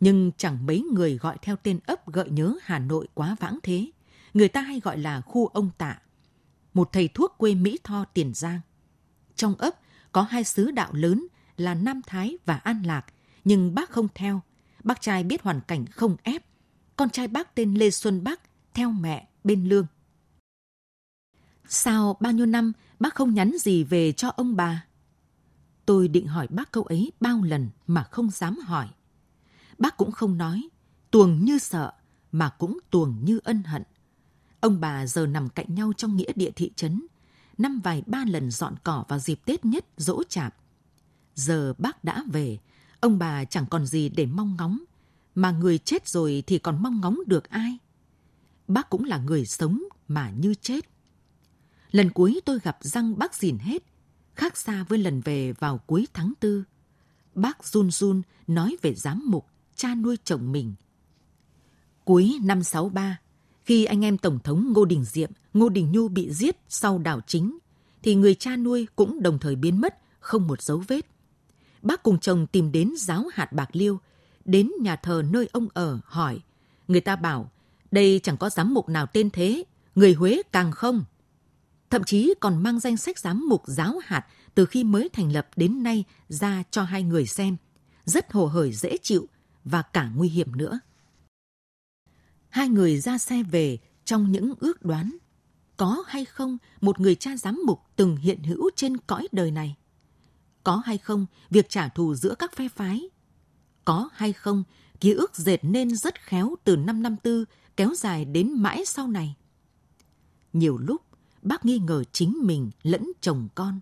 Nhưng 0.00 0.30
chẳng 0.36 0.66
mấy 0.66 0.84
người 0.92 1.18
gọi 1.18 1.36
theo 1.42 1.56
tên 1.56 1.78
ấp 1.86 2.08
gợi 2.08 2.30
nhớ 2.30 2.54
Hà 2.62 2.78
Nội 2.78 3.08
quá 3.14 3.36
vãng 3.40 3.58
thế. 3.62 3.90
Người 4.34 4.48
ta 4.48 4.60
hay 4.60 4.80
gọi 4.80 4.98
là 4.98 5.20
khu 5.20 5.46
ông 5.46 5.70
tạ. 5.78 5.98
Một 6.74 6.88
thầy 6.92 7.08
thuốc 7.08 7.34
quê 7.38 7.54
Mỹ 7.54 7.78
Tho 7.84 8.04
Tiền 8.04 8.34
Giang. 8.34 8.60
Trong 9.36 9.54
ấp 9.54 9.74
có 10.12 10.22
hai 10.22 10.44
sứ 10.44 10.70
đạo 10.70 10.92
lớn 10.92 11.26
là 11.56 11.74
Nam 11.74 12.00
Thái 12.06 12.38
và 12.46 12.56
An 12.56 12.82
Lạc, 12.86 13.06
nhưng 13.44 13.74
bác 13.74 13.90
không 13.90 14.08
theo. 14.14 14.40
Bác 14.84 15.00
trai 15.00 15.24
biết 15.24 15.42
hoàn 15.42 15.60
cảnh 15.60 15.86
không 15.86 16.16
ép. 16.22 16.44
Con 16.96 17.10
trai 17.10 17.28
bác 17.28 17.54
tên 17.54 17.74
Lê 17.74 17.90
Xuân 17.90 18.24
Bắc 18.24 18.40
theo 18.74 18.90
mẹ 18.90 19.28
bên 19.44 19.68
lương. 19.68 19.86
Sao 21.68 22.16
bao 22.20 22.32
nhiêu 22.32 22.46
năm 22.46 22.72
bác 23.00 23.14
không 23.14 23.34
nhắn 23.34 23.52
gì 23.60 23.84
về 23.84 24.12
cho 24.12 24.28
ông 24.28 24.56
bà? 24.56 24.86
Tôi 25.86 26.08
định 26.08 26.26
hỏi 26.26 26.46
bác 26.50 26.72
câu 26.72 26.82
ấy 26.82 27.12
bao 27.20 27.42
lần 27.42 27.68
mà 27.86 28.02
không 28.02 28.30
dám 28.30 28.58
hỏi. 28.58 28.88
Bác 29.78 29.96
cũng 29.96 30.12
không 30.12 30.38
nói, 30.38 30.68
tuồng 31.10 31.44
như 31.44 31.58
sợ 31.58 31.92
mà 32.32 32.48
cũng 32.48 32.78
tuồng 32.90 33.24
như 33.24 33.40
ân 33.44 33.62
hận. 33.62 33.82
Ông 34.60 34.80
bà 34.80 35.06
giờ 35.06 35.26
nằm 35.26 35.48
cạnh 35.48 35.74
nhau 35.74 35.92
trong 35.96 36.16
nghĩa 36.16 36.32
địa 36.34 36.50
thị 36.56 36.70
trấn, 36.76 37.06
năm 37.58 37.80
vài 37.84 38.02
ba 38.06 38.24
lần 38.28 38.50
dọn 38.50 38.74
cỏ 38.84 39.04
vào 39.08 39.18
dịp 39.18 39.40
Tết 39.44 39.64
nhất 39.64 39.86
dỗ 39.96 40.22
chạp. 40.28 40.56
Giờ 41.34 41.74
bác 41.78 42.04
đã 42.04 42.24
về, 42.32 42.58
ông 43.00 43.18
bà 43.18 43.44
chẳng 43.44 43.66
còn 43.66 43.86
gì 43.86 44.08
để 44.08 44.26
mong 44.26 44.56
ngóng, 44.58 44.78
mà 45.34 45.50
người 45.50 45.78
chết 45.78 46.08
rồi 46.08 46.42
thì 46.46 46.58
còn 46.58 46.82
mong 46.82 47.00
ngóng 47.00 47.18
được 47.26 47.50
ai. 47.50 47.78
Bác 48.68 48.90
cũng 48.90 49.04
là 49.04 49.18
người 49.18 49.46
sống 49.46 49.82
mà 50.08 50.30
như 50.30 50.54
chết. 50.54 50.91
Lần 51.92 52.10
cuối 52.10 52.40
tôi 52.44 52.58
gặp 52.62 52.78
răng 52.80 53.18
bác 53.18 53.34
dìn 53.34 53.58
hết, 53.58 53.82
khác 54.34 54.56
xa 54.56 54.84
với 54.88 54.98
lần 54.98 55.20
về 55.20 55.52
vào 55.52 55.78
cuối 55.78 56.06
tháng 56.14 56.32
tư. 56.40 56.64
Bác 57.34 57.64
run 57.64 57.90
run 57.90 58.22
nói 58.46 58.76
về 58.82 58.94
giám 58.94 59.22
mục, 59.26 59.46
cha 59.76 59.94
nuôi 59.94 60.16
chồng 60.24 60.52
mình. 60.52 60.74
Cuối 62.04 62.38
năm 62.42 62.62
63, 62.62 63.20
khi 63.64 63.84
anh 63.84 64.04
em 64.04 64.18
Tổng 64.18 64.38
thống 64.44 64.72
Ngô 64.72 64.84
Đình 64.84 65.04
Diệm, 65.04 65.30
Ngô 65.54 65.68
Đình 65.68 65.92
Nhu 65.92 66.08
bị 66.08 66.32
giết 66.32 66.56
sau 66.68 66.98
đảo 66.98 67.20
chính, 67.26 67.58
thì 68.02 68.14
người 68.14 68.34
cha 68.34 68.56
nuôi 68.56 68.86
cũng 68.96 69.22
đồng 69.22 69.38
thời 69.38 69.56
biến 69.56 69.80
mất, 69.80 69.98
không 70.20 70.46
một 70.46 70.62
dấu 70.62 70.82
vết. 70.88 71.06
Bác 71.82 72.02
cùng 72.02 72.18
chồng 72.18 72.46
tìm 72.46 72.72
đến 72.72 72.92
giáo 72.98 73.24
hạt 73.32 73.52
Bạc 73.52 73.68
Liêu, 73.72 73.98
đến 74.44 74.70
nhà 74.80 74.96
thờ 74.96 75.22
nơi 75.30 75.48
ông 75.52 75.68
ở 75.74 75.98
hỏi. 76.04 76.40
Người 76.88 77.00
ta 77.00 77.16
bảo, 77.16 77.50
đây 77.90 78.20
chẳng 78.22 78.36
có 78.36 78.50
giám 78.50 78.74
mục 78.74 78.88
nào 78.88 79.06
tên 79.06 79.30
thế, 79.30 79.64
người 79.94 80.12
Huế 80.12 80.42
càng 80.52 80.72
không. 80.72 81.04
Thậm 81.92 82.04
chí 82.04 82.34
còn 82.40 82.62
mang 82.62 82.80
danh 82.80 82.96
sách 82.96 83.18
giám 83.18 83.48
mục 83.48 83.62
giáo 83.66 83.98
hạt 84.04 84.26
từ 84.54 84.66
khi 84.66 84.84
mới 84.84 85.08
thành 85.08 85.32
lập 85.32 85.48
đến 85.56 85.82
nay 85.82 86.04
ra 86.28 86.62
cho 86.70 86.82
hai 86.82 87.02
người 87.02 87.26
xem. 87.26 87.56
Rất 88.04 88.32
hồ 88.32 88.46
hởi 88.46 88.72
dễ 88.72 88.96
chịu 89.02 89.28
và 89.64 89.82
cả 89.82 90.10
nguy 90.16 90.28
hiểm 90.28 90.56
nữa. 90.56 90.80
Hai 92.48 92.68
người 92.68 93.00
ra 93.00 93.18
xe 93.18 93.42
về 93.42 93.78
trong 94.04 94.32
những 94.32 94.54
ước 94.60 94.84
đoán. 94.84 95.16
Có 95.76 96.04
hay 96.06 96.24
không 96.24 96.58
một 96.80 97.00
người 97.00 97.14
cha 97.14 97.36
giám 97.36 97.60
mục 97.66 97.80
từng 97.96 98.16
hiện 98.16 98.42
hữu 98.42 98.70
trên 98.76 98.96
cõi 98.96 99.28
đời 99.32 99.50
này? 99.50 99.76
Có 100.64 100.82
hay 100.84 100.98
không 100.98 101.26
việc 101.50 101.68
trả 101.68 101.88
thù 101.88 102.14
giữa 102.14 102.34
các 102.38 102.56
phe 102.56 102.68
phái? 102.68 103.10
Có 103.84 104.08
hay 104.12 104.32
không 104.32 104.64
ký 105.00 105.12
ức 105.12 105.36
dệt 105.36 105.58
nên 105.62 105.96
rất 105.96 106.20
khéo 106.20 106.54
từ 106.64 106.76
năm 106.76 107.02
năm 107.02 107.16
tư 107.16 107.44
kéo 107.76 107.94
dài 107.96 108.24
đến 108.24 108.52
mãi 108.62 108.84
sau 108.86 109.08
này? 109.08 109.36
Nhiều 110.52 110.78
lúc, 110.78 111.02
bác 111.42 111.64
nghi 111.64 111.78
ngờ 111.78 112.04
chính 112.12 112.36
mình 112.42 112.70
lẫn 112.82 113.12
chồng 113.20 113.48
con. 113.54 113.80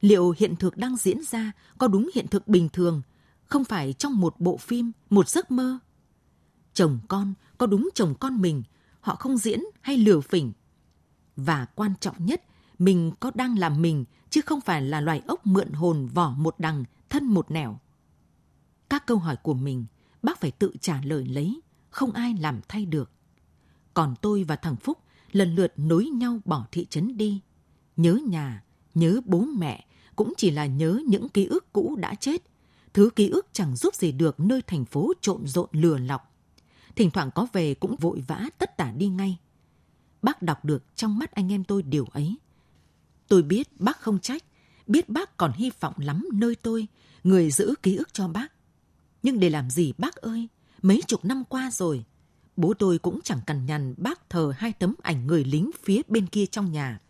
Liệu 0.00 0.34
hiện 0.38 0.56
thực 0.56 0.76
đang 0.76 0.96
diễn 0.96 1.22
ra 1.22 1.52
có 1.78 1.88
đúng 1.88 2.10
hiện 2.14 2.26
thực 2.28 2.48
bình 2.48 2.68
thường, 2.68 3.02
không 3.44 3.64
phải 3.64 3.92
trong 3.92 4.20
một 4.20 4.40
bộ 4.40 4.56
phim, 4.56 4.92
một 5.10 5.28
giấc 5.28 5.50
mơ? 5.50 5.78
Chồng 6.74 6.98
con 7.08 7.34
có 7.58 7.66
đúng 7.66 7.88
chồng 7.94 8.14
con 8.20 8.40
mình, 8.40 8.62
họ 9.00 9.14
không 9.14 9.36
diễn 9.36 9.60
hay 9.80 9.96
lừa 9.96 10.20
phỉnh. 10.20 10.52
Và 11.36 11.66
quan 11.74 11.92
trọng 12.00 12.26
nhất, 12.26 12.42
mình 12.78 13.12
có 13.20 13.30
đang 13.34 13.58
làm 13.58 13.82
mình 13.82 14.04
chứ 14.30 14.40
không 14.40 14.60
phải 14.60 14.82
là 14.82 15.00
loài 15.00 15.22
ốc 15.26 15.46
mượn 15.46 15.72
hồn 15.72 16.08
vỏ 16.14 16.30
một 16.38 16.54
đằng, 16.58 16.84
thân 17.08 17.24
một 17.24 17.50
nẻo. 17.50 17.78
Các 18.88 19.06
câu 19.06 19.18
hỏi 19.18 19.36
của 19.36 19.54
mình, 19.54 19.86
bác 20.22 20.40
phải 20.40 20.50
tự 20.50 20.72
trả 20.80 21.02
lời 21.02 21.24
lấy, 21.24 21.60
không 21.90 22.12
ai 22.12 22.34
làm 22.40 22.60
thay 22.68 22.86
được. 22.86 23.10
Còn 23.94 24.14
tôi 24.22 24.44
và 24.44 24.56
thằng 24.56 24.76
Phúc 24.76 24.98
lần 25.32 25.54
lượt 25.54 25.72
nối 25.76 26.04
nhau 26.04 26.40
bỏ 26.44 26.66
thị 26.72 26.86
trấn 26.90 27.16
đi. 27.16 27.40
Nhớ 27.96 28.18
nhà, 28.28 28.64
nhớ 28.94 29.20
bố 29.24 29.40
mẹ, 29.40 29.86
cũng 30.16 30.32
chỉ 30.36 30.50
là 30.50 30.66
nhớ 30.66 31.00
những 31.06 31.28
ký 31.28 31.46
ức 31.46 31.72
cũ 31.72 31.96
đã 31.98 32.14
chết. 32.14 32.42
Thứ 32.92 33.10
ký 33.16 33.28
ức 33.28 33.46
chẳng 33.52 33.76
giúp 33.76 33.94
gì 33.94 34.12
được 34.12 34.40
nơi 34.40 34.62
thành 34.62 34.84
phố 34.84 35.12
trộn 35.20 35.46
rộn 35.46 35.68
lừa 35.72 35.98
lọc. 35.98 36.34
Thỉnh 36.96 37.10
thoảng 37.10 37.30
có 37.34 37.46
về 37.52 37.74
cũng 37.74 37.96
vội 37.96 38.24
vã 38.26 38.48
tất 38.58 38.76
tả 38.76 38.92
đi 38.96 39.08
ngay. 39.08 39.38
Bác 40.22 40.42
đọc 40.42 40.64
được 40.64 40.96
trong 40.96 41.18
mắt 41.18 41.32
anh 41.32 41.52
em 41.52 41.64
tôi 41.64 41.82
điều 41.82 42.04
ấy. 42.04 42.36
Tôi 43.28 43.42
biết 43.42 43.80
bác 43.80 44.00
không 44.00 44.18
trách, 44.18 44.44
biết 44.86 45.08
bác 45.08 45.36
còn 45.36 45.52
hy 45.52 45.70
vọng 45.80 45.94
lắm 45.96 46.26
nơi 46.32 46.54
tôi, 46.54 46.86
người 47.24 47.50
giữ 47.50 47.74
ký 47.82 47.96
ức 47.96 48.14
cho 48.14 48.28
bác. 48.28 48.52
Nhưng 49.22 49.40
để 49.40 49.50
làm 49.50 49.70
gì 49.70 49.92
bác 49.98 50.16
ơi, 50.16 50.48
mấy 50.82 51.02
chục 51.06 51.24
năm 51.24 51.44
qua 51.48 51.70
rồi, 51.70 52.04
bố 52.56 52.74
tôi 52.74 52.98
cũng 52.98 53.20
chẳng 53.24 53.40
cằn 53.46 53.66
nhằn 53.66 53.94
bác 53.96 54.30
thờ 54.30 54.52
hai 54.56 54.72
tấm 54.72 54.94
ảnh 55.02 55.26
người 55.26 55.44
lính 55.44 55.70
phía 55.84 56.00
bên 56.08 56.26
kia 56.26 56.46
trong 56.46 56.72
nhà. 56.72 57.00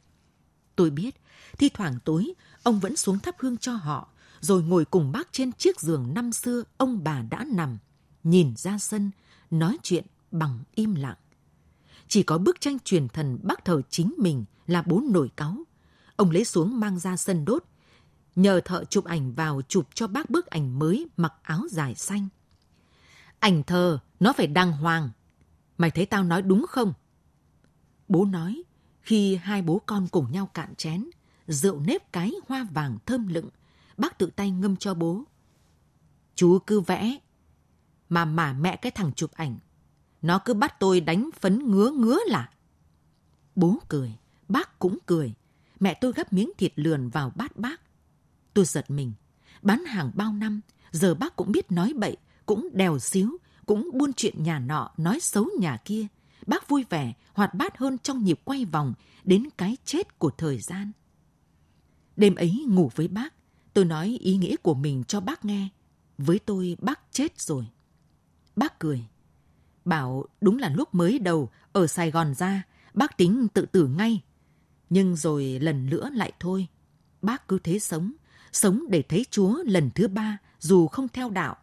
Tôi 0.76 0.90
biết, 0.90 1.16
thi 1.58 1.68
thoảng 1.68 1.98
tối, 2.04 2.34
ông 2.62 2.80
vẫn 2.80 2.96
xuống 2.96 3.18
thắp 3.18 3.34
hương 3.38 3.56
cho 3.56 3.72
họ, 3.72 4.08
rồi 4.40 4.62
ngồi 4.62 4.84
cùng 4.84 5.12
bác 5.12 5.32
trên 5.32 5.52
chiếc 5.52 5.80
giường 5.80 6.14
năm 6.14 6.32
xưa 6.32 6.62
ông 6.76 7.04
bà 7.04 7.22
đã 7.22 7.44
nằm, 7.52 7.78
nhìn 8.24 8.54
ra 8.56 8.78
sân, 8.78 9.10
nói 9.50 9.78
chuyện 9.82 10.04
bằng 10.30 10.58
im 10.74 10.94
lặng. 10.94 11.16
Chỉ 12.08 12.22
có 12.22 12.38
bức 12.38 12.60
tranh 12.60 12.78
truyền 12.84 13.08
thần 13.08 13.38
bác 13.42 13.64
thờ 13.64 13.82
chính 13.90 14.14
mình 14.18 14.44
là 14.66 14.82
bố 14.82 15.02
nổi 15.10 15.30
cáu. 15.36 15.56
Ông 16.16 16.30
lấy 16.30 16.44
xuống 16.44 16.80
mang 16.80 16.98
ra 16.98 17.16
sân 17.16 17.44
đốt, 17.44 17.64
nhờ 18.36 18.60
thợ 18.64 18.84
chụp 18.84 19.04
ảnh 19.04 19.34
vào 19.34 19.62
chụp 19.68 19.88
cho 19.94 20.06
bác 20.06 20.30
bức 20.30 20.46
ảnh 20.46 20.78
mới 20.78 21.08
mặc 21.16 21.32
áo 21.42 21.62
dài 21.70 21.94
xanh. 21.94 22.28
Ảnh 23.38 23.62
thờ, 23.62 23.98
nó 24.20 24.32
phải 24.32 24.46
đàng 24.46 24.72
hoàng. 24.72 25.10
Mày 25.78 25.90
thấy 25.90 26.06
tao 26.06 26.24
nói 26.24 26.42
đúng 26.42 26.66
không? 26.68 26.92
Bố 28.08 28.24
nói, 28.24 28.62
khi 29.02 29.36
hai 29.36 29.62
bố 29.62 29.80
con 29.86 30.08
cùng 30.08 30.32
nhau 30.32 30.50
cạn 30.54 30.74
chén, 30.74 31.10
rượu 31.46 31.80
nếp 31.80 32.12
cái 32.12 32.32
hoa 32.48 32.66
vàng 32.70 32.98
thơm 33.06 33.28
lựng, 33.28 33.48
bác 33.96 34.18
tự 34.18 34.26
tay 34.26 34.50
ngâm 34.50 34.76
cho 34.76 34.94
bố. 34.94 35.22
Chú 36.34 36.58
cứ 36.66 36.80
vẽ, 36.80 37.18
mà 38.08 38.24
mà 38.24 38.52
mẹ 38.52 38.76
cái 38.76 38.92
thằng 38.92 39.12
chụp 39.12 39.30
ảnh. 39.32 39.58
Nó 40.22 40.38
cứ 40.38 40.54
bắt 40.54 40.80
tôi 40.80 41.00
đánh 41.00 41.30
phấn 41.40 41.70
ngứa 41.70 41.90
ngứa 41.90 42.18
là. 42.26 42.50
Bố 43.56 43.78
cười, 43.88 44.12
bác 44.48 44.78
cũng 44.78 44.98
cười. 45.06 45.34
Mẹ 45.80 45.98
tôi 46.00 46.12
gắp 46.12 46.32
miếng 46.32 46.50
thịt 46.58 46.72
lườn 46.76 47.08
vào 47.08 47.32
bát 47.34 47.56
bác. 47.56 47.80
Tôi 48.54 48.64
giật 48.64 48.90
mình. 48.90 49.12
Bán 49.62 49.84
hàng 49.84 50.10
bao 50.14 50.32
năm, 50.32 50.60
giờ 50.90 51.14
bác 51.14 51.36
cũng 51.36 51.52
biết 51.52 51.72
nói 51.72 51.92
bậy, 51.96 52.16
cũng 52.46 52.68
đèo 52.72 52.98
xíu, 52.98 53.36
cũng 53.66 53.90
buôn 53.94 54.12
chuyện 54.12 54.42
nhà 54.42 54.58
nọ, 54.58 54.90
nói 54.96 55.20
xấu 55.20 55.46
nhà 55.58 55.76
kia. 55.84 56.06
Bác 56.46 56.68
vui 56.68 56.84
vẻ, 56.90 57.12
hoạt 57.32 57.54
bát 57.54 57.78
hơn 57.78 57.98
trong 57.98 58.24
nhịp 58.24 58.40
quay 58.44 58.64
vòng 58.64 58.94
đến 59.24 59.48
cái 59.58 59.76
chết 59.84 60.18
của 60.18 60.30
thời 60.30 60.58
gian. 60.58 60.92
Đêm 62.16 62.34
ấy 62.34 62.64
ngủ 62.68 62.90
với 62.94 63.08
bác, 63.08 63.34
tôi 63.72 63.84
nói 63.84 64.18
ý 64.20 64.36
nghĩa 64.36 64.56
của 64.56 64.74
mình 64.74 65.04
cho 65.04 65.20
bác 65.20 65.44
nghe. 65.44 65.68
Với 66.18 66.38
tôi 66.38 66.76
bác 66.80 67.00
chết 67.12 67.40
rồi. 67.40 67.66
Bác 68.56 68.78
cười. 68.78 69.04
Bảo 69.84 70.24
đúng 70.40 70.58
là 70.58 70.68
lúc 70.68 70.94
mới 70.94 71.18
đầu 71.18 71.50
ở 71.72 71.86
Sài 71.86 72.10
Gòn 72.10 72.34
ra, 72.34 72.62
bác 72.94 73.16
tính 73.16 73.48
tự 73.48 73.66
tử 73.66 73.86
ngay. 73.86 74.22
Nhưng 74.90 75.16
rồi 75.16 75.44
lần 75.44 75.90
nữa 75.90 76.10
lại 76.12 76.32
thôi. 76.40 76.66
Bác 77.22 77.48
cứ 77.48 77.58
thế 77.58 77.78
sống, 77.78 78.12
sống 78.52 78.84
để 78.88 79.02
thấy 79.02 79.26
Chúa 79.30 79.62
lần 79.62 79.90
thứ 79.94 80.08
ba 80.08 80.38
dù 80.58 80.86
không 80.86 81.08
theo 81.08 81.30
đạo. 81.30 81.56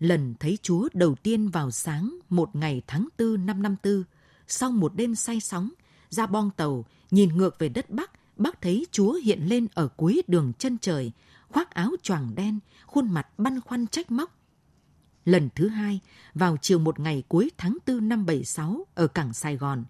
Lần 0.00 0.34
thấy 0.40 0.58
Chúa 0.62 0.88
đầu 0.92 1.14
tiên 1.14 1.48
vào 1.48 1.70
sáng 1.70 2.18
một 2.28 2.56
ngày 2.56 2.82
tháng 2.86 3.08
tư 3.16 3.36
năm 3.36 3.62
năm 3.62 3.76
tư, 3.82 4.04
sau 4.46 4.70
một 4.70 4.94
đêm 4.96 5.14
say 5.14 5.40
sóng, 5.40 5.70
ra 6.10 6.26
bong 6.26 6.50
tàu, 6.56 6.84
nhìn 7.10 7.36
ngược 7.36 7.58
về 7.58 7.68
đất 7.68 7.90
Bắc, 7.90 8.10
bác 8.36 8.62
thấy 8.62 8.86
Chúa 8.90 9.12
hiện 9.12 9.48
lên 9.48 9.66
ở 9.74 9.88
cuối 9.88 10.22
đường 10.26 10.52
chân 10.58 10.78
trời, 10.78 11.12
khoác 11.48 11.74
áo 11.74 11.90
choàng 12.02 12.34
đen, 12.34 12.58
khuôn 12.86 13.10
mặt 13.10 13.38
băn 13.38 13.60
khoăn 13.60 13.86
trách 13.86 14.10
móc. 14.10 14.34
Lần 15.24 15.48
thứ 15.54 15.68
hai, 15.68 16.00
vào 16.34 16.56
chiều 16.62 16.78
một 16.78 17.00
ngày 17.00 17.22
cuối 17.28 17.50
tháng 17.58 17.78
4 17.86 18.08
năm 18.08 18.26
76 18.26 18.86
ở 18.94 19.06
cảng 19.06 19.34
Sài 19.34 19.56
Gòn, 19.56 19.84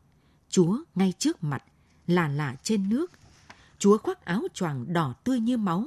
Chúa 0.50 0.78
ngay 0.94 1.12
trước 1.18 1.44
mặt, 1.44 1.64
là 2.06 2.28
lạ 2.28 2.56
trên 2.62 2.88
nước. 2.88 3.12
Chúa 3.78 3.98
khoác 3.98 4.24
áo 4.24 4.42
choàng 4.54 4.92
đỏ 4.92 5.14
tươi 5.24 5.40
như 5.40 5.56
máu. 5.56 5.86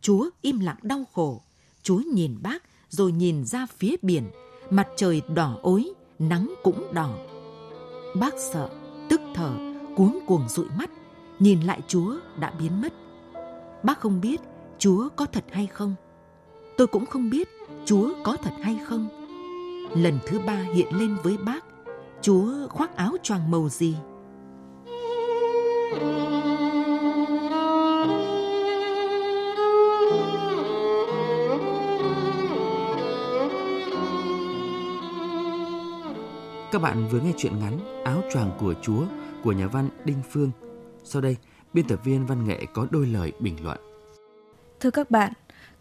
Chúa 0.00 0.30
im 0.40 0.58
lặng 0.60 0.78
đau 0.82 1.04
khổ. 1.12 1.42
Chúa 1.82 1.98
nhìn 1.98 2.38
bác 2.42 2.62
rồi 2.90 3.12
nhìn 3.12 3.44
ra 3.44 3.66
phía 3.66 3.96
biển. 4.02 4.30
Mặt 4.70 4.88
trời 4.96 5.22
đỏ 5.34 5.58
ối, 5.62 5.92
nắng 6.18 6.54
cũng 6.62 6.94
đỏ. 6.94 7.14
Bác 8.20 8.34
sợ, 8.52 8.68
tức 9.08 9.20
thở, 9.34 9.50
cuống 9.96 10.18
cuồng 10.26 10.48
dụi 10.48 10.66
mắt. 10.78 10.90
Nhìn 11.38 11.60
lại 11.60 11.80
Chúa 11.88 12.16
đã 12.40 12.52
biến 12.58 12.82
mất. 12.82 12.92
Bác 13.82 14.00
không 14.00 14.20
biết 14.20 14.40
Chúa 14.78 15.08
có 15.16 15.26
thật 15.26 15.44
hay 15.50 15.66
không. 15.66 15.94
Tôi 16.76 16.86
cũng 16.86 17.06
không 17.06 17.30
biết 17.30 17.48
Chúa 17.84 18.12
có 18.24 18.36
thật 18.42 18.54
hay 18.62 18.78
không. 18.84 19.08
Lần 19.94 20.18
thứ 20.26 20.38
ba 20.46 20.66
hiện 20.74 20.94
lên 20.94 21.16
với 21.22 21.36
bác, 21.36 21.64
Chúa 22.22 22.68
khoác 22.68 22.96
áo 22.96 23.16
choàng 23.22 23.50
màu 23.50 23.68
gì? 23.68 23.96
Các 36.72 36.82
bạn 36.82 37.08
vừa 37.08 37.20
nghe 37.20 37.32
chuyện 37.36 37.58
ngắn 37.58 38.02
Áo 38.04 38.22
choàng 38.32 38.56
của 38.60 38.74
Chúa 38.82 39.04
của 39.42 39.52
nhà 39.52 39.66
văn 39.66 39.88
Đinh 40.04 40.22
Phương. 40.30 40.50
Sau 41.04 41.22
đây, 41.22 41.36
biên 41.72 41.88
tập 41.88 42.00
viên 42.04 42.26
văn 42.26 42.44
nghệ 42.48 42.66
có 42.74 42.86
đôi 42.90 43.06
lời 43.06 43.32
bình 43.40 43.56
luận. 43.64 43.78
Thưa 44.80 44.90
các 44.90 45.10
bạn, 45.10 45.32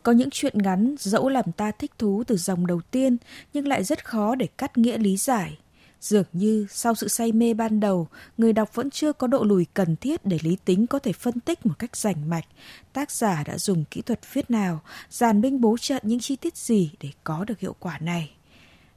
có 0.03 0.11
những 0.11 0.29
chuyện 0.31 0.53
ngắn 0.57 0.95
dẫu 0.99 1.29
làm 1.29 1.51
ta 1.51 1.71
thích 1.71 1.91
thú 1.97 2.23
từ 2.27 2.37
dòng 2.37 2.67
đầu 2.67 2.81
tiên 2.91 3.17
nhưng 3.53 3.67
lại 3.67 3.83
rất 3.83 4.05
khó 4.05 4.35
để 4.35 4.47
cắt 4.57 4.77
nghĩa 4.77 4.97
lý 4.97 5.17
giải. 5.17 5.57
Dường 6.01 6.25
như 6.33 6.67
sau 6.69 6.95
sự 6.95 7.07
say 7.07 7.31
mê 7.31 7.53
ban 7.53 7.79
đầu, 7.79 8.07
người 8.37 8.53
đọc 8.53 8.75
vẫn 8.75 8.89
chưa 8.89 9.13
có 9.13 9.27
độ 9.27 9.43
lùi 9.43 9.65
cần 9.73 9.95
thiết 9.95 10.25
để 10.25 10.39
lý 10.41 10.57
tính 10.65 10.87
có 10.87 10.99
thể 10.99 11.13
phân 11.13 11.39
tích 11.39 11.65
một 11.65 11.73
cách 11.79 11.95
rành 11.95 12.29
mạch. 12.29 12.45
Tác 12.93 13.11
giả 13.11 13.43
đã 13.43 13.57
dùng 13.57 13.83
kỹ 13.91 14.01
thuật 14.01 14.19
viết 14.33 14.51
nào, 14.51 14.79
giàn 15.09 15.41
binh 15.41 15.61
bố 15.61 15.77
trận 15.81 16.01
những 16.05 16.19
chi 16.19 16.35
tiết 16.35 16.57
gì 16.57 16.91
để 16.99 17.09
có 17.23 17.43
được 17.43 17.59
hiệu 17.59 17.75
quả 17.79 17.97
này. 17.99 18.31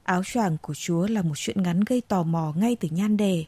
Áo 0.03 0.23
choàng 0.23 0.57
của 0.61 0.73
Chúa 0.73 1.07
là 1.07 1.21
một 1.21 1.35
chuyện 1.35 1.63
ngắn 1.63 1.81
gây 1.81 2.01
tò 2.01 2.23
mò 2.23 2.53
ngay 2.57 2.75
từ 2.79 2.87
nhan 2.91 3.17
đề. 3.17 3.45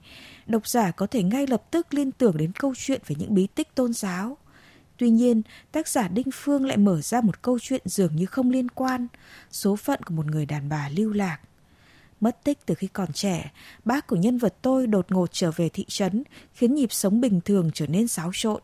Độc 0.47 0.67
giả 0.67 0.91
có 0.91 1.07
thể 1.07 1.23
ngay 1.23 1.47
lập 1.47 1.63
tức 1.71 1.93
liên 1.93 2.11
tưởng 2.11 2.37
đến 2.37 2.51
câu 2.51 2.73
chuyện 2.77 3.01
về 3.07 3.15
những 3.19 3.35
bí 3.35 3.47
tích 3.47 3.75
tôn 3.75 3.93
giáo. 3.93 4.37
Tuy 4.97 5.09
nhiên, 5.09 5.41
tác 5.71 5.87
giả 5.87 6.07
Đinh 6.07 6.31
Phương 6.33 6.65
lại 6.65 6.77
mở 6.77 7.01
ra 7.01 7.21
một 7.21 7.41
câu 7.41 7.59
chuyện 7.59 7.81
dường 7.85 8.15
như 8.15 8.25
không 8.25 8.49
liên 8.49 8.69
quan, 8.69 9.07
số 9.51 9.75
phận 9.75 10.03
của 10.03 10.13
một 10.13 10.25
người 10.25 10.45
đàn 10.45 10.69
bà 10.69 10.89
lưu 10.89 11.13
lạc. 11.13 11.39
Mất 12.21 12.43
tích 12.43 12.65
từ 12.65 12.75
khi 12.75 12.87
còn 12.87 13.13
trẻ, 13.13 13.51
bác 13.85 14.07
của 14.07 14.15
nhân 14.15 14.37
vật 14.37 14.55
tôi 14.61 14.87
đột 14.87 15.11
ngột 15.11 15.31
trở 15.31 15.51
về 15.51 15.69
thị 15.69 15.85
trấn, 15.87 16.23
khiến 16.53 16.75
nhịp 16.75 16.93
sống 16.93 17.21
bình 17.21 17.41
thường 17.45 17.71
trở 17.73 17.87
nên 17.87 18.07
xáo 18.07 18.31
trộn. 18.33 18.61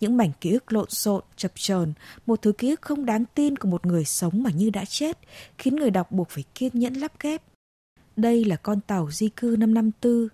Những 0.00 0.16
mảnh 0.16 0.30
ký 0.40 0.52
ức 0.52 0.72
lộn 0.72 0.90
xộn, 0.90 1.22
chập 1.36 1.52
chờn, 1.54 1.92
một 2.26 2.42
thứ 2.42 2.52
ký 2.52 2.70
ức 2.70 2.82
không 2.82 3.06
đáng 3.06 3.24
tin 3.34 3.56
của 3.56 3.68
một 3.68 3.86
người 3.86 4.04
sống 4.04 4.42
mà 4.42 4.50
như 4.50 4.70
đã 4.70 4.84
chết, 4.84 5.18
khiến 5.58 5.76
người 5.76 5.90
đọc 5.90 6.12
buộc 6.12 6.28
phải 6.30 6.44
kiên 6.54 6.70
nhẫn 6.74 6.94
lắp 6.94 7.12
ghép. 7.20 7.42
Đây 8.16 8.44
là 8.44 8.56
con 8.56 8.80
tàu 8.80 9.10
di 9.10 9.28
cư 9.28 9.56
năm 9.58 9.74
năm 9.74 9.90
tư, 10.00 10.28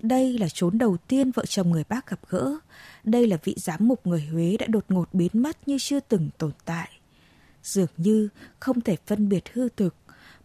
đây 0.00 0.38
là 0.38 0.48
chốn 0.48 0.78
đầu 0.78 0.96
tiên 0.96 1.30
vợ 1.30 1.44
chồng 1.46 1.70
người 1.70 1.84
bác 1.88 2.10
gặp 2.10 2.20
gỡ. 2.28 2.56
Đây 3.04 3.26
là 3.26 3.36
vị 3.44 3.54
giám 3.58 3.88
mục 3.88 4.06
người 4.06 4.20
Huế 4.20 4.56
đã 4.56 4.66
đột 4.66 4.84
ngột 4.88 5.08
biến 5.14 5.30
mất 5.32 5.68
như 5.68 5.76
chưa 5.80 6.00
từng 6.00 6.30
tồn 6.38 6.52
tại. 6.64 6.88
Dường 7.62 7.88
như 7.96 8.28
không 8.60 8.80
thể 8.80 8.96
phân 9.06 9.28
biệt 9.28 9.52
hư 9.52 9.68
thực, 9.68 9.94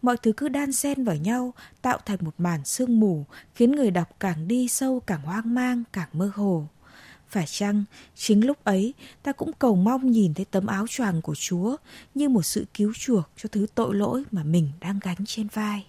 mọi 0.01 0.17
thứ 0.17 0.31
cứ 0.37 0.49
đan 0.49 0.71
xen 0.71 1.03
vào 1.03 1.15
nhau, 1.15 1.53
tạo 1.81 1.99
thành 2.05 2.17
một 2.21 2.33
màn 2.37 2.65
sương 2.65 2.99
mù, 2.99 3.25
khiến 3.55 3.71
người 3.71 3.91
đọc 3.91 4.09
càng 4.19 4.47
đi 4.47 4.67
sâu 4.67 4.99
càng 4.99 5.21
hoang 5.21 5.55
mang, 5.55 5.83
càng 5.93 6.09
mơ 6.13 6.31
hồ. 6.35 6.67
Phải 7.31 7.45
chăng, 7.47 7.83
chính 8.15 8.45
lúc 8.45 8.63
ấy, 8.63 8.93
ta 9.23 9.31
cũng 9.31 9.51
cầu 9.59 9.75
mong 9.75 10.11
nhìn 10.11 10.33
thấy 10.33 10.45
tấm 10.45 10.67
áo 10.67 10.85
choàng 10.89 11.21
của 11.21 11.35
Chúa 11.35 11.75
như 12.15 12.29
một 12.29 12.41
sự 12.41 12.65
cứu 12.73 12.93
chuộc 12.93 13.29
cho 13.37 13.49
thứ 13.51 13.67
tội 13.75 13.95
lỗi 13.95 14.23
mà 14.31 14.43
mình 14.43 14.69
đang 14.79 14.99
gánh 15.03 15.25
trên 15.25 15.47
vai. 15.53 15.85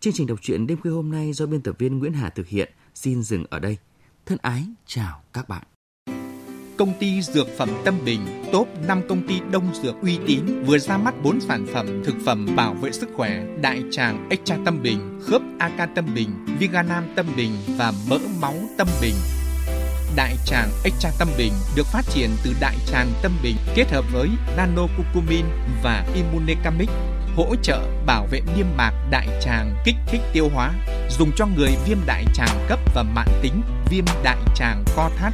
Chương 0.00 0.12
trình 0.12 0.26
đọc 0.26 0.38
truyện 0.42 0.66
đêm 0.66 0.80
khuya 0.80 0.90
hôm 0.90 1.10
nay 1.10 1.32
do 1.32 1.46
biên 1.46 1.60
tập 1.60 1.74
viên 1.78 1.98
Nguyễn 1.98 2.12
Hà 2.12 2.30
thực 2.30 2.48
hiện 2.48 2.72
xin 2.94 3.22
dừng 3.22 3.44
ở 3.50 3.58
đây. 3.58 3.76
Thân 4.26 4.38
ái 4.42 4.64
chào 4.86 5.22
các 5.32 5.48
bạn. 5.48 5.62
Công 6.76 6.92
ty 7.00 7.22
Dược 7.22 7.46
phẩm 7.58 7.68
Tâm 7.84 7.94
Bình, 8.04 8.44
top 8.52 8.68
5 8.86 9.02
công 9.08 9.28
ty 9.28 9.40
đông 9.50 9.74
dược 9.82 9.94
uy 10.02 10.18
tín 10.26 10.62
vừa 10.66 10.78
ra 10.78 10.96
mắt 10.98 11.14
4 11.22 11.40
sản 11.40 11.66
phẩm 11.74 12.02
thực 12.04 12.14
phẩm 12.24 12.46
bảo 12.56 12.74
vệ 12.74 12.92
sức 12.92 13.08
khỏe 13.16 13.44
đại 13.60 13.82
tràng 13.90 14.28
Extra 14.30 14.56
Tâm 14.64 14.82
Bình, 14.82 15.20
khớp 15.22 15.42
AK 15.58 15.94
Tâm 15.94 16.14
Bình, 16.14 16.56
Viganam 16.58 17.04
Tâm 17.16 17.26
Bình 17.36 17.52
và 17.78 17.92
mỡ 18.08 18.18
máu 18.40 18.54
Tâm 18.78 18.88
Bình. 19.00 19.14
Đại 20.16 20.36
tràng 20.46 20.68
Extra 20.84 21.10
Tâm 21.18 21.28
Bình 21.38 21.52
được 21.76 21.86
phát 21.86 22.02
triển 22.10 22.30
từ 22.44 22.52
đại 22.60 22.76
tràng 22.86 23.12
Tâm 23.22 23.32
Bình 23.42 23.56
kết 23.74 23.90
hợp 23.90 24.04
với 24.12 24.28
nano 24.56 24.82
curcumin 24.96 25.44
và 25.82 26.06
immunecamic 26.14 26.88
hỗ 27.36 27.56
trợ 27.62 27.80
bảo 28.06 28.26
vệ 28.30 28.40
niêm 28.56 28.66
mạc 28.76 28.92
đại 29.10 29.28
tràng 29.42 29.76
kích 29.84 29.96
thích 30.06 30.20
tiêu 30.32 30.48
hóa, 30.54 30.72
dùng 31.18 31.30
cho 31.36 31.46
người 31.46 31.76
viêm 31.86 31.98
đại 32.06 32.24
tràng 32.34 32.66
cấp 32.68 32.78
và 32.94 33.02
mãn 33.02 33.28
tính 33.42 33.62
viêm 33.90 34.04
đại 34.24 34.38
tràng 34.54 34.84
co 34.96 35.10
thắt. 35.16 35.32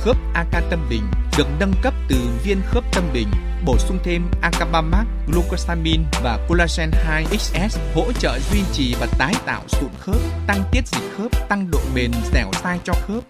Khớp 0.00 0.16
AK 0.34 0.70
Tâm 0.70 0.86
Bình 0.90 1.02
được 1.38 1.46
nâng 1.60 1.72
cấp 1.82 1.94
từ 2.08 2.16
viên 2.44 2.60
khớp 2.66 2.84
Tâm 2.92 3.04
Bình, 3.12 3.28
bổ 3.64 3.78
sung 3.78 3.98
thêm 4.04 4.22
Acabamac, 4.42 5.06
glucosamine 5.32 6.02
và 6.22 6.38
collagen 6.48 6.90
2XS 6.90 7.78
hỗ 7.94 8.12
trợ 8.12 8.38
duy 8.52 8.60
trì 8.72 8.94
và 9.00 9.06
tái 9.18 9.34
tạo 9.46 9.62
sụn 9.68 9.90
khớp, 10.00 10.16
tăng 10.46 10.64
tiết 10.72 10.86
dịch 10.86 11.10
khớp, 11.18 11.48
tăng 11.48 11.70
độ 11.70 11.80
bền 11.94 12.10
dẻo 12.32 12.50
dai 12.64 12.78
cho 12.84 12.92
khớp 12.92 13.24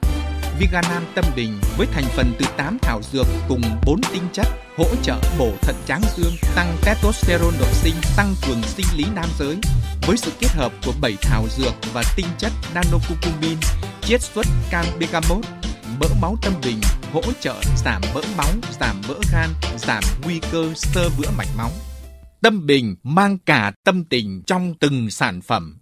Viganam 0.58 1.02
Tâm 1.14 1.24
Bình 1.36 1.60
với 1.76 1.86
thành 1.92 2.04
phần 2.16 2.32
từ 2.38 2.46
8 2.56 2.78
thảo 2.82 3.00
dược 3.12 3.26
cùng 3.48 3.62
4 3.86 4.00
tinh 4.12 4.22
chất 4.32 4.46
hỗ 4.76 4.84
trợ 5.02 5.18
bổ 5.38 5.52
thận 5.62 5.76
tráng 5.86 6.02
dương, 6.16 6.32
tăng 6.56 6.76
testosterone 6.84 7.58
nội 7.58 7.72
sinh, 7.72 7.94
tăng 8.16 8.34
cường 8.46 8.62
sinh 8.62 8.86
lý 8.96 9.04
nam 9.14 9.26
giới. 9.38 9.56
Với 10.08 10.16
sự 10.16 10.32
kết 10.40 10.48
hợp 10.50 10.72
của 10.86 10.92
7 11.00 11.16
thảo 11.22 11.46
dược 11.48 11.74
và 11.92 12.02
tinh 12.16 12.26
chất 12.38 12.52
nanocucumin, 12.74 13.58
chiết 14.02 14.22
xuất 14.22 14.46
can 14.70 14.84
bergamot, 15.00 15.44
mỡ 16.00 16.06
máu 16.20 16.36
tâm 16.42 16.52
bình, 16.64 16.80
hỗ 17.12 17.22
trợ 17.40 17.54
giảm 17.84 18.02
mỡ 18.14 18.20
máu, 18.36 18.50
giảm 18.80 19.00
mỡ 19.08 19.14
gan, 19.32 19.50
giảm 19.76 20.02
nguy 20.24 20.40
cơ 20.52 20.72
sơ 20.74 21.08
vữa 21.08 21.30
mạch 21.38 21.48
máu. 21.56 21.70
Tâm 22.42 22.66
Bình 22.66 22.96
mang 23.02 23.38
cả 23.38 23.72
tâm 23.84 24.04
tình 24.04 24.42
trong 24.46 24.74
từng 24.80 25.10
sản 25.10 25.40
phẩm 25.40 25.78